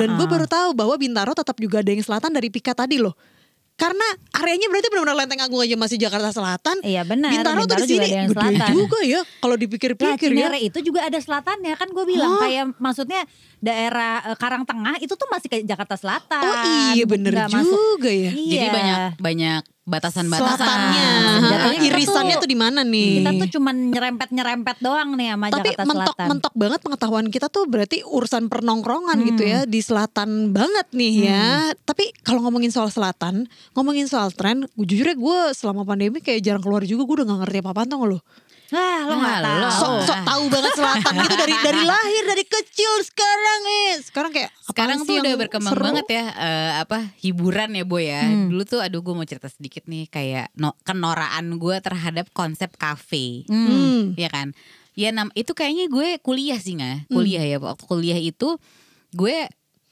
Dan 0.00 0.16
gue 0.16 0.24
baru 0.24 0.48
tahu 0.48 0.72
bahwa 0.72 0.96
Bintaro 0.96 1.36
tetap 1.36 1.60
juga 1.60 1.84
ada 1.84 1.92
yang 1.92 2.00
selatan 2.00 2.32
dari 2.32 2.48
Pika 2.48 2.72
tadi 2.72 2.96
loh. 2.96 3.12
Karena 3.74 4.06
areanya 4.38 4.70
berarti 4.70 4.86
benar-benar 4.86 5.18
Lenteng 5.18 5.42
Agung 5.42 5.58
aja 5.58 5.74
masih 5.74 5.98
Jakarta 5.98 6.30
Selatan. 6.30 6.78
Iya 6.86 7.02
benar. 7.02 7.34
Bintaro, 7.34 7.66
tuh 7.66 7.74
di 7.82 7.90
juga 7.90 8.06
sini 8.06 8.06
gede 8.06 8.30
selatan. 8.30 8.70
juga 8.70 8.98
ya 9.02 9.20
kalau 9.42 9.54
Nah, 9.54 9.62
dipikir-pikir 9.66 10.30
ya. 10.30 10.46
Cinere 10.46 10.58
itu 10.62 10.78
juga 10.78 11.00
ada 11.02 11.18
selatannya 11.18 11.74
kan 11.74 11.88
gue 11.90 12.04
bilang 12.06 12.38
Hah? 12.38 12.42
kayak 12.46 12.64
maksudnya 12.78 13.26
daerah 13.64 14.20
eh, 14.22 14.36
Karang 14.36 14.62
Tengah 14.62 15.00
itu 15.00 15.10
tuh 15.10 15.26
masih 15.26 15.48
ke 15.48 15.56
Jakarta 15.62 15.96
Selatan. 15.96 16.44
Oh 16.44 16.56
iya 16.92 17.04
bener 17.04 17.32
Nggak 17.32 17.48
juga 17.48 17.58
masuk. 17.64 17.98
ya. 18.02 18.30
Iya. 18.30 18.50
Jadi 18.50 18.68
banyak 18.68 18.98
banyak 19.18 19.62
batasan-batasan. 19.84 20.56
Selatannya, 20.56 21.08
Jatuhnya 21.44 21.76
kita 21.78 21.88
irisannya 21.92 22.34
tuh- 22.34 22.42
tuh 22.42 22.50
di 22.50 22.56
mana 22.56 22.80
nih? 22.82 23.10
Kita 23.20 23.30
tuh 23.36 23.48
cuman 23.52 23.74
nyerempet-nyerempet 23.92 24.76
doang 24.80 25.12
nih 25.12 25.28
sama 25.30 25.46
Tapi 25.46 25.56
Jakarta 25.58 25.76
Selatan. 25.76 25.90
mentok-mentok 25.92 26.54
banget 26.54 26.80
pengetahuan 26.80 27.26
kita 27.28 27.46
tuh 27.48 27.64
berarti 27.64 27.98
urusan 28.02 28.48
pernongkrongan 28.48 29.12
Hmm. 29.14 29.28
gitu 29.28 29.42
ya 29.44 29.60
di 29.64 29.80
selatan 29.80 30.28
banget 30.50 30.88
nih 30.90 31.12
ya. 31.22 31.44
Tapi 31.78 32.16
kalau 32.20 32.40
ngomongin 32.42 32.72
soal 32.72 32.88
selatan, 32.88 33.44
ngomongin 33.72 34.06
soal 34.06 34.30
tren, 34.30 34.64
gue 34.66 34.86
jujur 34.86 35.04
ya 35.04 35.12
gue 35.14 35.38
selama 35.52 35.84
pandemi 35.84 36.18
kayak 36.18 36.40
jarang 36.40 36.62
keluar 36.62 36.80
juga 36.82 37.04
gue 37.04 37.14
udah 37.14 37.26
gak 37.26 37.40
ngerti 37.42 37.58
apa-apa 37.60 37.82
tau 37.84 37.98
gak 37.98 38.10
lo. 38.10 38.18
Wah, 38.66 38.98
lo 39.02 39.14
nggak 39.14 39.34
Ah, 39.34 39.40
lo. 39.40 39.44
tahu. 39.44 39.70
Sok 39.70 39.94
sok 40.04 40.14
Ah. 40.14 40.24
tahu 40.24 40.42
banget 40.48 40.72
selatan 40.74 41.12
gitu 41.18 41.34
dari 41.36 41.54
dari 41.60 41.82
lahir 41.90 42.22
dari 42.24 42.44
kecil 42.44 42.92
sekarang 43.02 43.60
eh 43.62 43.92
sekarang 44.00 44.30
kayak 44.30 44.50
Sekarang 44.62 44.98
sih 45.00 45.06
tuh 45.06 45.16
udah 45.20 45.34
berkembang 45.36 45.72
seru? 45.72 45.84
banget 45.84 46.06
ya 46.08 46.24
eh, 46.30 46.72
apa 46.78 46.98
hiburan 47.18 47.70
ya 47.72 47.84
Boy 47.84 48.04
ya. 48.06 48.22
Hmm. 48.22 48.48
Dulu 48.48 48.62
tuh 48.64 48.80
aduh 48.80 49.00
gue 49.00 49.14
mau 49.14 49.22
cerita 49.22 49.46
sedikit 49.46 49.84
nih 49.84 50.06
kayak 50.06 50.48
no, 50.54 50.72
kenoraan 50.82 51.54
gue 51.54 51.76
terhadap 51.78 52.26
konsep 52.30 52.72
kafe. 52.74 53.44
Hmm. 53.44 53.66
Hmm. 53.66 54.00
ya 54.14 54.28
kan 54.28 54.56
ya 54.92 55.10
nam 55.10 55.28
itu 55.32 55.50
kayaknya 55.50 55.86
gue 55.86 56.18
kuliah 56.18 56.56
sih 56.56 56.74
nggak 56.74 57.08
kuliah 57.08 57.42
ya 57.42 57.58
waktu 57.58 57.82
kuliah 57.82 58.14
itu 58.16 58.56
gue 59.10 59.36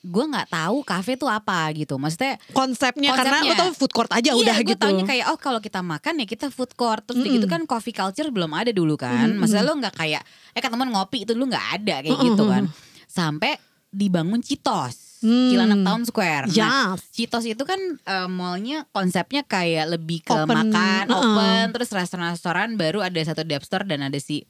gue 0.03 0.25
nggak 0.27 0.51
tahu 0.51 0.83
kafe 0.83 1.15
tuh 1.15 1.31
apa 1.31 1.71
gitu 1.79 1.95
maksudnya 1.95 2.35
Konsepnya, 2.51 3.15
karena 3.15 3.39
Konsepnya. 3.39 3.55
lo 3.55 3.63
tau 3.63 3.71
food 3.71 3.93
court 3.95 4.11
aja 4.11 4.35
udah 4.35 4.57
iya, 4.59 4.67
gue 4.67 4.75
gitu. 4.75 4.83
taunya 4.83 5.07
kayak 5.07 5.27
oh 5.31 5.39
kalau 5.39 5.63
kita 5.63 5.79
makan 5.79 6.19
ya 6.19 6.27
kita 6.27 6.51
food 6.51 6.75
court 6.75 7.07
terus 7.07 7.23
Mm-mm. 7.23 7.39
gitu 7.39 7.47
kan 7.47 7.63
coffee 7.71 7.95
culture 7.95 8.27
belum 8.35 8.51
ada 8.51 8.75
dulu 8.75 8.99
kan 8.99 9.31
Mm-mm. 9.31 9.39
maksudnya 9.39 9.63
lo 9.63 9.79
nggak 9.79 9.95
kayak 9.95 10.27
eh 10.53 10.59
ketemuan 10.59 10.91
ngopi 10.91 11.23
itu 11.23 11.39
lu 11.39 11.47
nggak 11.47 11.67
ada 11.79 12.03
kayak 12.03 12.19
Mm-mm. 12.19 12.29
gitu 12.35 12.45
kan 12.51 12.67
sampai 13.07 13.55
dibangun 13.95 14.43
Citos 14.43 15.13
Hmm. 15.23 15.55
Cilandak 15.55 15.87
Town 15.87 16.03
Square 16.03 16.51
nah, 16.51 16.99
Yes. 16.99 17.07
Citos 17.15 17.47
itu 17.47 17.63
kan 17.63 17.79
eh, 17.95 18.27
mallnya 18.27 18.91
konsepnya 18.91 19.47
kayak 19.47 19.95
lebih 19.95 20.27
ke 20.27 20.35
Open, 20.35 20.51
makan, 20.51 21.15
uh-uh. 21.15 21.23
open, 21.23 21.65
terus 21.71 21.95
restoran-restoran 21.95 22.75
baru 22.75 23.07
ada 23.07 23.23
satu 23.23 23.47
dep 23.47 23.63
store 23.63 23.87
dan 23.87 24.03
ada 24.03 24.19
si 24.19 24.43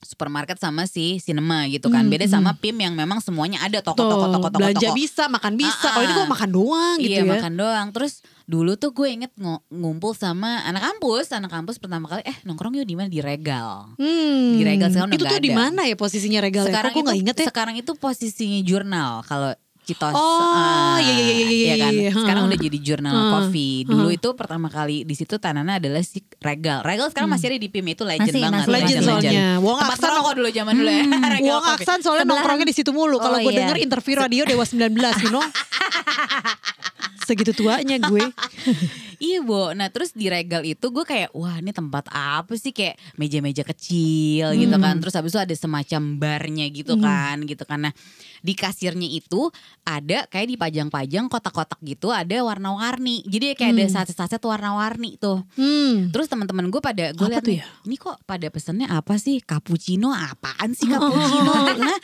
supermarket 0.00 0.56
sama 0.56 0.84
si 0.84 1.18
cinema 1.18 1.66
gitu 1.66 1.88
kan. 1.88 2.02
Hmm, 2.02 2.10
Beda 2.10 2.24
sama 2.24 2.54
PIM 2.54 2.78
yang 2.78 2.94
memang 2.94 3.18
semuanya 3.18 3.58
ada 3.60 3.78
toko-toko 3.78 4.14
Tuh, 4.20 4.32
toko-toko 4.32 4.58
belanja 4.58 4.88
toko. 4.88 4.94
bisa, 4.94 5.22
makan 5.26 5.54
bisa. 5.54 5.88
Kalau 5.88 6.02
ini 6.02 6.12
gue 6.12 6.26
makan 6.28 6.50
doang 6.50 6.96
gitu 6.98 7.12
iya 7.12 7.22
ya. 7.22 7.32
makan 7.34 7.52
doang. 7.54 7.86
Terus 7.90 8.12
dulu 8.44 8.72
tuh 8.74 8.90
gue 8.90 9.08
inget 9.10 9.32
ngo- 9.34 9.60
ngumpul 9.68 10.12
sama 10.12 10.62
anak 10.62 10.86
kampus, 10.86 11.30
anak 11.30 11.50
kampus 11.50 11.76
pertama 11.76 12.06
kali 12.06 12.22
eh 12.24 12.36
nongkrong 12.42 12.74
yuk 12.74 12.86
di 12.86 12.94
mana 12.94 13.08
di 13.08 13.18
Regal. 13.18 13.92
Hmm. 13.98 14.54
Di 14.54 14.62
Regal 14.62 14.88
sekarang 14.88 15.10
Itu 15.12 15.24
tuh 15.24 15.38
di 15.38 15.50
mana 15.50 15.84
ya 15.84 15.94
posisinya 15.94 16.38
Regal 16.40 16.64
ya? 16.64 16.70
Sekarang 16.70 16.90
Kok 16.90 16.96
gue 16.96 17.02
itu 17.02 17.10
gak 17.10 17.20
inget 17.20 17.36
ya? 17.36 17.46
sekarang 17.50 17.74
itu 17.74 17.92
posisinya 17.92 18.60
jurnal 18.62 19.10
kalau 19.22 19.50
Citos. 19.88 20.12
Oh, 20.12 20.20
ah, 20.52 21.00
iya, 21.00 21.08
iya, 21.08 21.24
iya, 21.24 21.32
iya, 21.32 21.48
iya 21.48 21.74
kan. 21.80 21.92
iya. 21.96 22.10
Sekarang 22.12 22.44
Heeh. 22.44 22.52
udah 22.52 22.58
jadi 22.60 22.78
jurnal 22.78 23.08
Heeh. 23.10 23.32
coffee. 23.32 23.76
Dulu 23.82 24.04
Heeh. 24.04 24.18
itu 24.20 24.28
pertama 24.36 24.68
kali 24.68 25.00
di 25.02 25.14
situ 25.16 25.40
tanahnya 25.40 25.80
adalah 25.80 26.04
si 26.04 26.20
Regal. 26.38 26.84
Regal 26.84 27.08
sekarang 27.08 27.32
masih 27.32 27.48
ada 27.48 27.56
di 27.56 27.72
PIM 27.72 27.88
itu 27.88 28.04
legend 28.04 28.28
Masih, 28.28 28.42
banget. 28.44 28.60
masih. 28.60 28.72
Legend 28.76 29.00
soalnya. 29.02 29.46
Wong 29.58 29.78
Aksan 29.80 30.10
rokok 30.12 30.32
dulu 30.36 30.48
zaman 30.52 30.72
dulu 30.76 30.90
ya. 30.92 31.04
Regal 31.40 31.56
Wong. 31.56 31.64
Aksan 31.72 31.98
soalnya 32.04 32.26
nongkrongnya 32.28 32.66
di 32.68 32.76
situ 32.76 32.90
mulu. 32.92 33.16
Kalau 33.16 33.40
Oh, 33.40 33.42
gue 33.42 33.52
iya. 33.56 33.64
denger 33.64 33.78
interview 33.80 34.14
radio 34.14 34.42
Dewa 34.44 34.68
19, 34.68 34.92
you 35.24 35.32
know. 35.32 35.40
Segitu 37.26 37.52
tuanya 37.52 37.96
gue. 37.98 38.24
Iya 39.18 39.38
Bo, 39.40 39.70
nah 39.70 39.88
terus 39.88 40.10
di 40.12 40.26
Regal 40.26 40.62
itu 40.62 40.82
gue 40.84 41.02
kayak 41.02 41.30
wah 41.32 41.56
ini 41.56 41.70
tempat 41.70 42.06
apa 42.08 42.54
sih 42.54 42.70
kayak 42.70 42.94
meja-meja 43.14 43.62
kecil 43.62 44.54
gitu 44.54 44.70
Hmm. 44.70 44.80
kan 44.80 44.94
Terus 44.96 45.12
habis 45.12 45.30
itu 45.30 45.40
ada 45.40 45.50
semacam 45.52 46.00
barnya 46.16 46.66
gitu 46.68 46.94
kan 46.96 47.42
gitu 47.42 47.62
kan 47.62 47.78
Nah 47.80 47.92
di 48.38 48.54
kasirnya 48.54 49.04
itu 49.04 49.50
ada 49.82 50.22
kayak 50.24 50.48
dipajang-pajang 50.48 51.26
kotak-kotak 51.26 51.82
gitu 51.82 52.08
ada 52.08 52.38
warna-warni 52.40 53.20
Jadi 53.24 53.52
kayak 53.52 53.72
ada 53.72 53.84
Hmm. 53.84 53.94
saset-saset 53.96 54.38
warna-warni 54.40 55.14
tuh 55.16 55.42
Hmm. 55.52 56.08
Terus 56.08 56.26
teman-teman 56.26 56.66
gue 56.68 56.78
pada 56.78 57.10
gue 57.10 57.26
lihat 57.28 57.42
ya? 57.42 57.66
ini 57.82 57.96
kok 57.96 58.22
pada 58.22 58.46
pesennya 58.48 58.86
apa 58.88 59.16
sih 59.16 59.40
cappuccino 59.40 60.08
apaan 60.08 60.70
sih 60.72 60.86
cappuccino 60.86 61.52
Nah, 61.78 61.98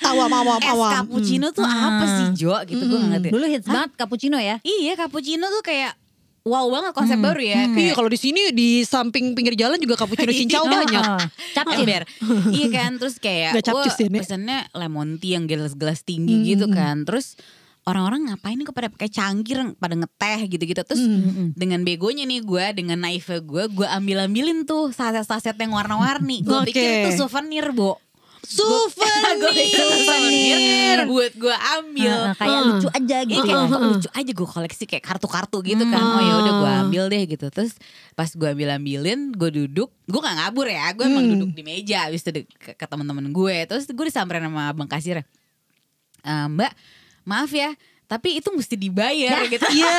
es 0.60 0.66
awam. 0.66 0.92
cappuccino 1.00 1.46
tuh 1.50 1.62
Hmm. 1.62 1.86
apa 1.92 2.04
sih 2.10 2.26
Jo 2.36 2.58
gitu 2.64 2.82
gue 2.82 2.96
Hmm. 2.96 3.06
gak 3.08 3.10
ngerti 3.16 3.28
Dulu 3.30 3.46
hits 3.46 3.66
banget 3.66 3.90
cappuccino 3.94 4.36
ya. 4.36 4.58
Iya 4.60 4.92
cappuccino 4.96 5.46
tuh 5.48 5.62
kayak 5.62 5.94
wow 6.44 6.68
banget 6.68 6.92
konsep 6.92 7.16
Hmm. 7.16 7.24
baru 7.24 7.40
ya 7.42 7.62
Hmm. 7.64 7.76
Iya 7.78 7.92
kalau 7.92 8.06
di 8.06 8.16
sini 8.16 8.40
di 8.50 8.68
samping 8.82 9.32
pinggir 9.32 9.54
jalan 9.54 9.76
juga 9.76 9.96
cappuccino 9.96 10.28
cincau 10.40 10.64
banyak. 10.64 11.02
Capcin. 11.50 11.76
ember 11.78 12.02
iya 12.50 12.66
kan 12.70 12.96
terus 12.96 13.16
kayak 13.16 13.56
ya, 13.56 13.62
gue 13.64 13.84
pesennya 14.14 14.68
lemon 14.72 15.16
tea 15.16 15.34
yang 15.34 15.44
gelas-gelas 15.44 16.02
tinggi 16.02 16.34
Hmm, 16.34 16.46
gitu 16.46 16.66
kan 16.68 17.02
terus 17.02 17.34
orang-orang 17.82 18.26
ngapain 18.26 18.56
nih 18.56 18.64
kok 18.64 18.72
pada 18.72 18.88
pakai 18.88 19.08
cangkir 19.08 19.56
pada 19.74 19.92
ngeteh 19.94 20.48
gitu-gitu 20.48 20.80
terus 20.82 21.00
Hmm. 21.00 21.52
dengan 21.52 21.80
begonya 21.80 22.24
nih 22.24 22.40
gue 22.40 22.64
dengan 22.74 22.98
naif 22.98 23.28
gue 23.28 23.64
gue 23.66 23.86
ambil-ambilin 23.86 24.64
tuh 24.64 24.88
saset-saset 24.90 25.52
yang 25.54 25.72
warna-warni 25.72 26.40
gue 26.40 26.52
Oke. 26.54 26.72
pikir 26.72 26.82
itu 27.02 27.10
souvenir 27.18 27.72
bo 27.72 28.00
Souvenir. 29.74 30.98
buat 31.04 31.32
gue 31.32 31.56
ambil 31.72 32.12
Nah, 32.24 32.34
kayak 32.34 32.54
Hmm. 32.56 32.68
lucu 32.72 32.88
aja 32.88 33.16
Iya 33.16 33.26
gitu. 33.26 33.42
kayak 33.42 33.58
ya. 33.58 33.68
kok 33.68 33.80
lucu 33.82 34.08
aja 34.10 34.30
gue 34.32 34.48
koleksi 34.48 34.84
kayak 34.86 35.04
kartu-kartu 35.04 35.58
gitu 35.62 35.84
kan 35.84 36.00
Oh 36.00 36.20
ya 36.20 36.34
udah 36.38 36.52
gue 36.54 36.70
ambil 36.82 37.04
deh 37.08 37.22
gitu 37.26 37.46
Terus 37.48 37.72
pas 38.12 38.26
gue 38.26 38.48
ambil-ambilin 38.48 39.32
gue 39.32 39.50
duduk 39.54 39.90
Gue 40.04 40.20
gak 40.20 40.36
ngabur 40.36 40.66
ya 40.66 40.92
Gue 40.92 41.04
emang 41.06 41.24
Hmm. 41.24 41.32
duduk 41.36 41.50
di 41.52 41.62
meja 41.62 42.06
Habis 42.06 42.22
itu 42.22 42.30
ke, 42.52 42.72
ke 42.72 42.84
teman-teman 42.84 43.28
gue 43.28 43.56
Terus 43.66 43.84
gue 43.86 44.04
disamperin 44.04 44.42
sama 44.42 44.68
abang 44.68 44.86
kasir 44.86 45.24
"Eh, 46.20 46.46
Mbak 46.46 46.72
maaf 47.24 47.48
ya 47.50 47.72
tapi 48.14 48.38
itu 48.38 48.48
mesti 48.48 48.74
dibayar 48.76 49.42
gitu 49.44 49.66
Iya, 49.66 49.90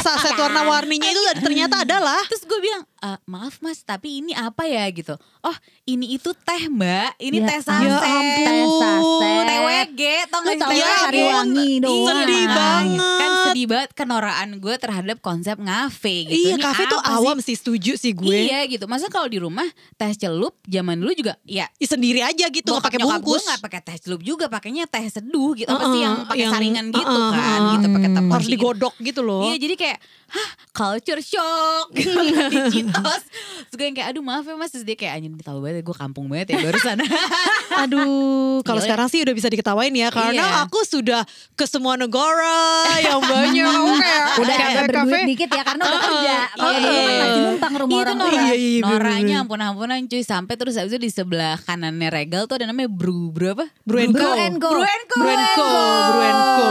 saset 0.00 0.36
warna-warninya 0.42 1.08
itu 1.08 1.20
ternyata 1.38 1.80
adalah 1.80 2.20
Terus 2.24 2.44
gue 2.44 2.60
bilang, 2.60 2.82
"Eh, 2.98 3.18
maaf 3.24 3.56
mas, 3.58 3.80
tapi 3.80 4.20
ini 4.20 4.32
apa 4.32 4.64
ya 4.64 4.84
gitu? 4.88 5.14
Oh, 5.40 5.56
ini 5.84 6.14
itu 6.14 6.30
teh 6.36 6.68
mbak, 6.68 7.16
ini 7.18 7.38
Ya 7.38 7.46
teh 7.46 7.58
saset, 7.60 7.82
Ya 7.82 7.98
ampun. 7.98 8.46
Teh 8.46 8.64
saset. 8.78 9.44
TWG, 9.44 10.00
tau 10.24 10.40
gak 10.40 10.54
tau 10.56 10.70
sih? 10.70 10.78
kan 10.78 10.86
TWG? 10.86 11.02
Sariwangi 11.02 11.70
doang. 11.78 12.06
Sedih 12.06 12.44
Nah, 12.44 12.54
banget. 12.54 13.18
Kan 13.18 13.30
sedih 13.42 13.66
banget 13.66 13.90
kenoraan 13.92 14.48
gue 14.56 14.74
terhadap 14.76 15.16
konsep 15.18 15.56
ngafe 15.56 16.14
gitu. 16.24 16.46
Iya, 16.46 16.54
Ini 16.54 16.62
kafe 16.62 16.82
tuh 16.86 16.96
apa 16.96 17.08
sih? 17.08 17.16
awam 17.18 17.36
sih, 17.38 17.54
setuju 17.54 17.92
sih 17.96 18.12
gue. 18.12 18.38
Iya 18.44 18.60
gitu. 18.68 18.84
Masa 18.86 19.08
kalau 19.08 19.26
di 19.26 19.38
rumah 19.38 19.66
teh 19.92 20.12
celup 20.14 20.54
zaman 20.64 20.94
dulu 20.96 21.12
juga 21.12 21.34
ya 21.42 21.66
Ih, 21.76 21.86
sendiri 21.86 22.20
aja 22.20 22.46
gitu, 22.48 22.70
nggak 22.70 22.84
pakai 22.84 23.00
bungkus. 23.00 23.42
Gue 23.42 23.48
gak 23.48 23.60
pakai 23.60 23.80
teh 23.82 23.96
celup 23.98 24.20
juga, 24.20 24.46
pakainya 24.46 24.84
teh 24.84 25.02
seduh 25.04 25.52
gitu. 25.54 25.68
Apa 25.68 25.84
sih 25.84 25.90
Uh-uh, 25.92 26.00
yang 26.00 26.14
pakai 26.24 26.38
yang- 26.40 26.52
saringan 26.52 26.86
gitu 26.88 27.21
kan? 27.30 27.60
Gitu 27.78 27.86
pakai 27.94 28.10
tepung 28.10 28.34
Harus 28.34 28.48
digodok 28.50 28.94
gitu 28.98 29.20
loh. 29.22 29.46
Iya 29.46 29.56
jadi 29.62 29.74
kayak 29.78 29.98
Hah 30.32 30.48
culture 30.72 31.20
shock 31.20 31.92
gitu 31.92 32.16
di 32.48 32.58
Citos 32.70 33.22
Terus 33.62 33.74
gue 33.74 33.84
yang 33.84 33.94
kayak 33.94 34.08
aduh 34.10 34.22
maaf 34.22 34.42
ya 34.42 34.54
mas 34.54 34.68
Terus 34.68 34.82
dia 34.82 34.94
kayak 34.94 35.12
anjing 35.14 35.32
tahu 35.36 35.60
banget 35.60 35.80
gue 35.82 35.92
kampung 35.94 36.26
banget 36.26 36.52
ya 36.52 36.62
barusan 36.62 36.96
Aduh, 37.82 38.60
kalau 38.62 38.78
sekarang 38.78 39.06
sih 39.06 39.20
udah 39.20 39.32
bisa 39.32 39.48
diketawain 39.48 39.90
ya 39.90 40.08
karena 40.08 40.40
Iya. 40.42 40.62
aku 40.62 40.82
sudah 40.82 41.24
ke 41.52 41.64
semua 41.64 41.96
negara 41.96 42.60
yang 42.98 43.18
banyak. 43.32 43.64
Aku 43.66 43.92
kayak 43.94 44.22
Udah 44.38 44.54
kayak 44.54 44.70
agak 44.70 44.84
berduit 44.86 45.22
dikit 45.26 45.48
ya 45.50 45.62
karena 45.62 45.82
udah 45.82 46.00
kerja. 46.00 46.34
Kalau 46.52 46.70
dulu 46.74 46.86
kan 46.86 47.02
Iya. 47.02 47.16
masih 47.18 47.40
numpang 47.42 47.74
rumah 47.74 47.92
Itu 47.92 48.12
orang. 48.12 48.44
Iya, 48.44 48.54
iya, 48.54 48.80
Noranya 48.82 49.24
bener. 49.26 49.42
ampun-ampunan 49.42 49.98
cuy 50.06 50.22
Sampai 50.22 50.54
terus 50.54 50.74
habis 50.74 50.90
itu 50.90 51.00
di 51.00 51.10
sebelah 51.10 51.56
kanannya 51.58 52.08
Regal 52.08 52.44
tuh 52.44 52.56
ada 52.56 52.66
namanya 52.66 52.88
Bru 52.88 53.30
Bru 53.30 53.52
apa? 53.52 53.66
Bru 53.82 53.98
and 53.98 54.12
Bru 54.12 54.20
Co. 54.20 54.30
and 54.34 54.56
Co. 54.56 54.68
Bru 54.70 54.82
and 54.82 55.04
Co. 55.06 55.16
Bru 55.16 55.28
and 55.28 55.46
Co, 55.48 55.64
Bru 55.64 56.20
and 56.20 56.40
Co. 56.52 56.66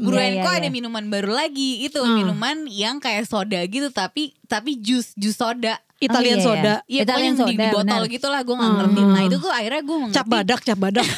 Bru 0.00 0.14
Iya, 0.14 0.26
iya, 0.30 0.40
iya. 0.40 0.52
ada 0.56 0.68
minuman 0.70 1.04
baru 1.04 1.30
lagi 1.30 1.70
Itu 1.82 2.00
Hmm. 2.00 2.14
minuman 2.16 2.56
yang 2.66 2.96
kayak 3.04 3.24
soda 3.24 3.60
gitu 3.62 3.88
Tapi 3.90 4.32
tapi 4.44 4.76
jus 4.76 5.12
jus 5.14 5.34
soda 5.34 5.76
Italian 5.96 6.36
Oh, 6.36 6.40
iya, 6.40 6.44
soda. 6.44 6.74
Iya 6.86 7.00
Italian 7.02 7.32
pokoknya 7.32 7.46
di, 7.46 7.54
di 7.54 7.60
soda, 7.62 7.72
botol 7.72 7.84
benar. 8.02 8.02
gitu 8.10 8.26
lah 8.26 8.40
gue 8.42 8.54
gak 8.54 8.64
Hmm. 8.64 8.78
ngerti 8.78 9.00
Nah 9.06 9.22
itu 9.22 9.36
tuh 9.38 9.52
akhirnya 9.52 9.82
gue 9.82 9.96
mengerti 9.98 10.16
Cap 10.16 10.26
badak, 10.26 10.60
cap 10.62 10.78
badak. 10.78 11.06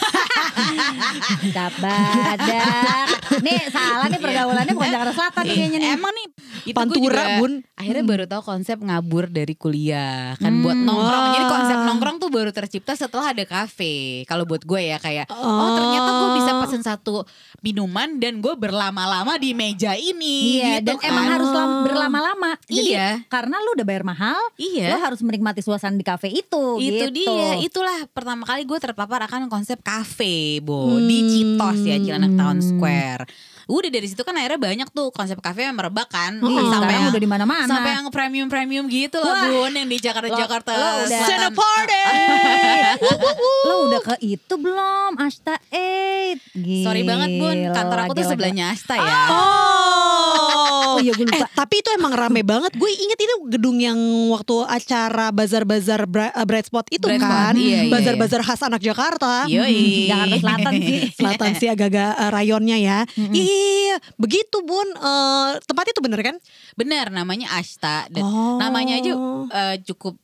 Cap 1.50 1.72
badak. 1.78 3.06
Nih 3.38 3.60
salah 3.68 4.06
nih 4.06 4.18
pergaulannya 4.18 4.72
bukan 4.72 4.88
Jakarta 4.88 5.12
Selatan 5.14 5.42
nih 5.44 5.56
kayaknya 5.56 5.78
nih. 5.78 5.90
Emang 5.92 6.12
nih 6.12 6.26
itu 6.64 6.72
gua 6.72 6.78
Pantura, 6.78 6.98
juga 6.98 7.22
Bun. 7.38 7.52
Akhirnya 7.76 8.04
baru 8.04 8.24
tahu 8.26 8.42
konsep 8.42 8.78
ngabur 8.78 9.28
dari 9.28 9.52
kuliah 9.54 10.32
Kan 10.34 10.58
buat 10.58 10.74
Hmm. 10.74 10.88
nongkrong 10.88 11.24
Jadi 11.30 11.44
konsep 11.46 11.78
nongkrong 11.78 12.16
tuh 12.16 12.28
baru 12.28 12.50
tercipta 12.50 12.92
setelah 12.92 13.30
ada 13.30 13.44
kafe 13.44 13.94
Kalau 14.24 14.42
buat 14.42 14.64
gue 14.64 14.80
ya 14.82 14.96
kayak 14.96 15.28
Oh, 15.28 15.36
Oh. 15.36 15.76
ternyata 15.76 16.10
gue 16.10 16.30
bisa 16.34 16.50
pesen 16.58 16.80
satu 16.80 17.22
minuman 17.60 18.16
Dan 18.16 18.40
gue 18.40 18.54
berlama-lama 18.54 19.36
di 19.36 19.52
meja 19.52 19.92
ini 19.92 20.58
Iya 20.58 20.80
gitu 20.80 20.86
dan 20.86 20.96
kan. 20.96 21.06
emang 21.06 21.26
harus 21.28 21.50
lam- 21.50 21.84
berlama-lama. 21.84 22.50
Jadi 22.64 22.90
Iya. 22.90 23.08
karena 23.26 23.56
lu 23.58 23.70
udah 23.72 23.86
bayar 23.86 24.02
mahal, 24.02 24.40
Iya. 24.56 24.88
lo 24.90 24.98
harus 24.98 25.20
menikmati 25.20 25.60
suasana 25.60 25.94
di 25.94 26.02
kafe 26.02 26.28
itu. 26.30 26.64
Itu 26.76 27.04
gitu. 27.04 27.14
dia, 27.14 27.56
itulah 27.58 28.08
pertama 28.10 28.42
kali 28.42 28.64
gue 28.64 28.78
terpapar 28.78 29.20
akan 29.22 29.46
konsep 29.46 29.78
kafe, 29.80 30.45
Bo, 30.58 30.78
di 30.98 31.18
Citos 31.26 31.78
ya, 31.82 31.96
Cilandak 31.96 32.34
Town 32.34 32.56
Hmm. 32.56 32.66
Square. 32.66 33.22
Udah 33.66 33.90
dari 33.90 34.06
situ 34.06 34.22
kan 34.22 34.30
akhirnya 34.32 34.62
banyak 34.62 34.88
tuh 34.90 35.10
konsep 35.10 35.36
kafe 35.36 35.62
yang 35.62 35.74
merebak 35.74 36.06
kan, 36.06 36.38
Iya, 36.38 36.62
sampai 36.70 36.92
yang 36.94 37.06
udah 37.08 37.18
di 37.18 37.26
mana-mana. 37.26 37.66
sampai 37.66 37.90
yang 37.92 38.06
premium 38.08 38.46
premium 38.46 38.86
gitu 38.86 39.18
Wah. 39.18 39.26
lah 39.26 39.50
bun 39.50 39.74
yang 39.74 39.86
di 39.86 39.98
Jakarta 39.98 40.30
Jakarta. 40.30 40.70
lo 40.70 40.86
udah- 41.02 41.26
Sena 41.26 41.50
party. 41.50 42.02
Lo 43.66 43.90
udah 43.90 44.00
ke 44.00 44.14
itu 44.22 44.54
belum? 44.54 45.18
Ashta 45.18 45.58
Eight. 45.68 46.38
Sorry 46.54 47.02
banget 47.02 47.28
bun, 47.36 47.58
kantor 47.68 47.98
aku 48.00 48.12
tuh 48.14 48.24
sebelahnya 48.24 48.70
Asta 48.70 48.94
ya. 48.94 49.18
Oh, 49.28 49.85
Oh 50.16 50.98
iya, 50.98 51.12
gue 51.12 51.24
lupa. 51.24 51.36
Eh, 51.38 51.50
tapi 51.52 51.74
itu 51.78 51.90
emang 51.92 52.10
rame 52.10 52.40
banget. 52.40 52.72
Gue 52.72 52.88
inget 52.88 53.18
itu 53.18 53.34
gedung 53.48 53.76
yang 53.76 53.96
waktu 54.28 54.64
acara 54.64 55.28
bazar-bazar 55.30 56.04
bra- 56.04 56.32
uh, 56.32 56.44
Bright 56.44 56.66
Spot 56.66 56.86
itu 56.88 57.04
Bright 57.04 57.20
kan. 57.20 57.52
Spot, 57.52 57.54
iya, 57.58 57.78
iya, 57.84 57.92
Bazar-bazar 57.92 58.40
khas 58.42 58.60
anak 58.62 58.80
Jakarta. 58.80 59.44
Yoi. 59.46 60.08
Jakarta 60.08 60.36
Selatan 60.38 60.72
sih. 60.74 60.98
Selatan 61.18 61.50
sih 61.54 61.68
agak-agak 61.68 62.12
uh, 62.16 62.30
rayonnya 62.30 62.76
ya. 62.76 62.98
Iya, 63.16 63.96
begitu 64.16 64.56
Bun. 64.60 64.88
Eh, 64.90 65.50
tempat 65.62 65.84
itu 65.86 66.00
bener 66.00 66.20
kan? 66.22 66.36
Bener 66.74 67.08
namanya 67.08 67.52
Asta 67.54 68.08
dan 68.08 68.22
Oh. 68.22 68.58
namanya 68.58 68.96
aja 68.96 69.12
eh, 69.48 69.76
cukup 69.84 70.18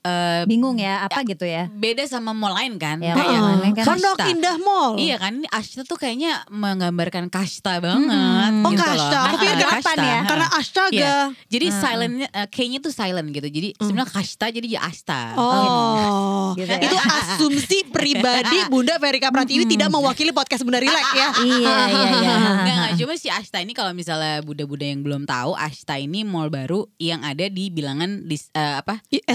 eh, 0.00 0.42
Bingung 0.44 0.76
ya, 0.76 1.02
apa 1.02 1.20
gitu 1.22 1.42
ya? 1.42 1.66
beda 1.68 2.04
sama 2.04 2.30
mall 2.30 2.54
lain 2.54 2.76
kan. 2.76 2.98
Ya, 2.98 3.12
Kayak 3.12 3.38
mall 3.38 3.58
lain 3.58 3.72
kan 3.72 3.84
Pondok 3.84 4.16
Kasta. 4.16 4.26
Indah 4.28 4.56
Mall. 4.56 4.90
Iya 4.96 5.16
kan 5.16 5.32
ini 5.34 5.48
Ashta 5.48 5.82
tuh 5.82 5.94
kayaknya 5.94 6.42
menggambarkan 6.48 7.28
kasta 7.28 7.78
banget 7.78 8.08
Mm-mm. 8.08 8.62
Oh, 8.62 8.70
gitu 8.70 8.82
kasta. 8.82 8.96
loh. 8.96 9.22
Aku 9.24 9.36
pikir 9.38 9.56
nih 9.58 10.04
ya? 10.04 10.20
Karena 10.24 10.46
astaga. 10.50 10.90
Iya. 10.92 11.16
Jadi 11.46 11.66
silentnya 11.70 12.28
eh, 12.30 12.46
kayaknya 12.46 12.78
tuh 12.80 12.90
silent 12.90 13.28
gitu. 13.30 13.48
Jadi 13.48 13.68
sebenarnya 13.74 14.08
kasta 14.08 14.46
jadi 14.48 14.68
ya 14.68 14.80
asta. 14.82 15.20
Oh, 15.34 16.52
Gitu 16.54 16.66
ya. 16.66 16.80
itu 16.80 16.96
asumsi 16.96 17.78
pribadi 17.86 18.58
Bunda 18.72 18.96
Verika 18.96 19.28
Pratiwi 19.28 19.64
tidak 19.66 19.88
mewakili 19.88 20.30
podcast 20.30 20.62
Bunda 20.62 20.78
Relax 20.78 21.06
ya. 21.12 21.28
Iya, 21.38 21.54
iya, 21.58 21.74
iya. 21.88 22.34
Enggak, 22.58 22.74
enggak. 22.74 22.90
Cuma 22.96 23.12
si 23.14 23.28
Ashta 23.28 23.58
ini 23.58 23.72
kalau 23.72 23.92
misalnya 23.92 24.40
Buddha-Buddha 24.40 24.86
yang 24.86 25.00
belum 25.00 25.22
tahu, 25.24 25.52
Ashta 25.52 25.96
ini 25.96 26.22
mall 26.22 26.48
baru 26.48 26.86
yang 26.96 27.20
ada 27.20 27.46
di 27.46 27.68
bilangan 27.68 28.24
di 28.24 28.36
eh, 28.52 28.74
apa? 28.78 29.00
I- 29.08 29.20
Eh, 29.20 29.34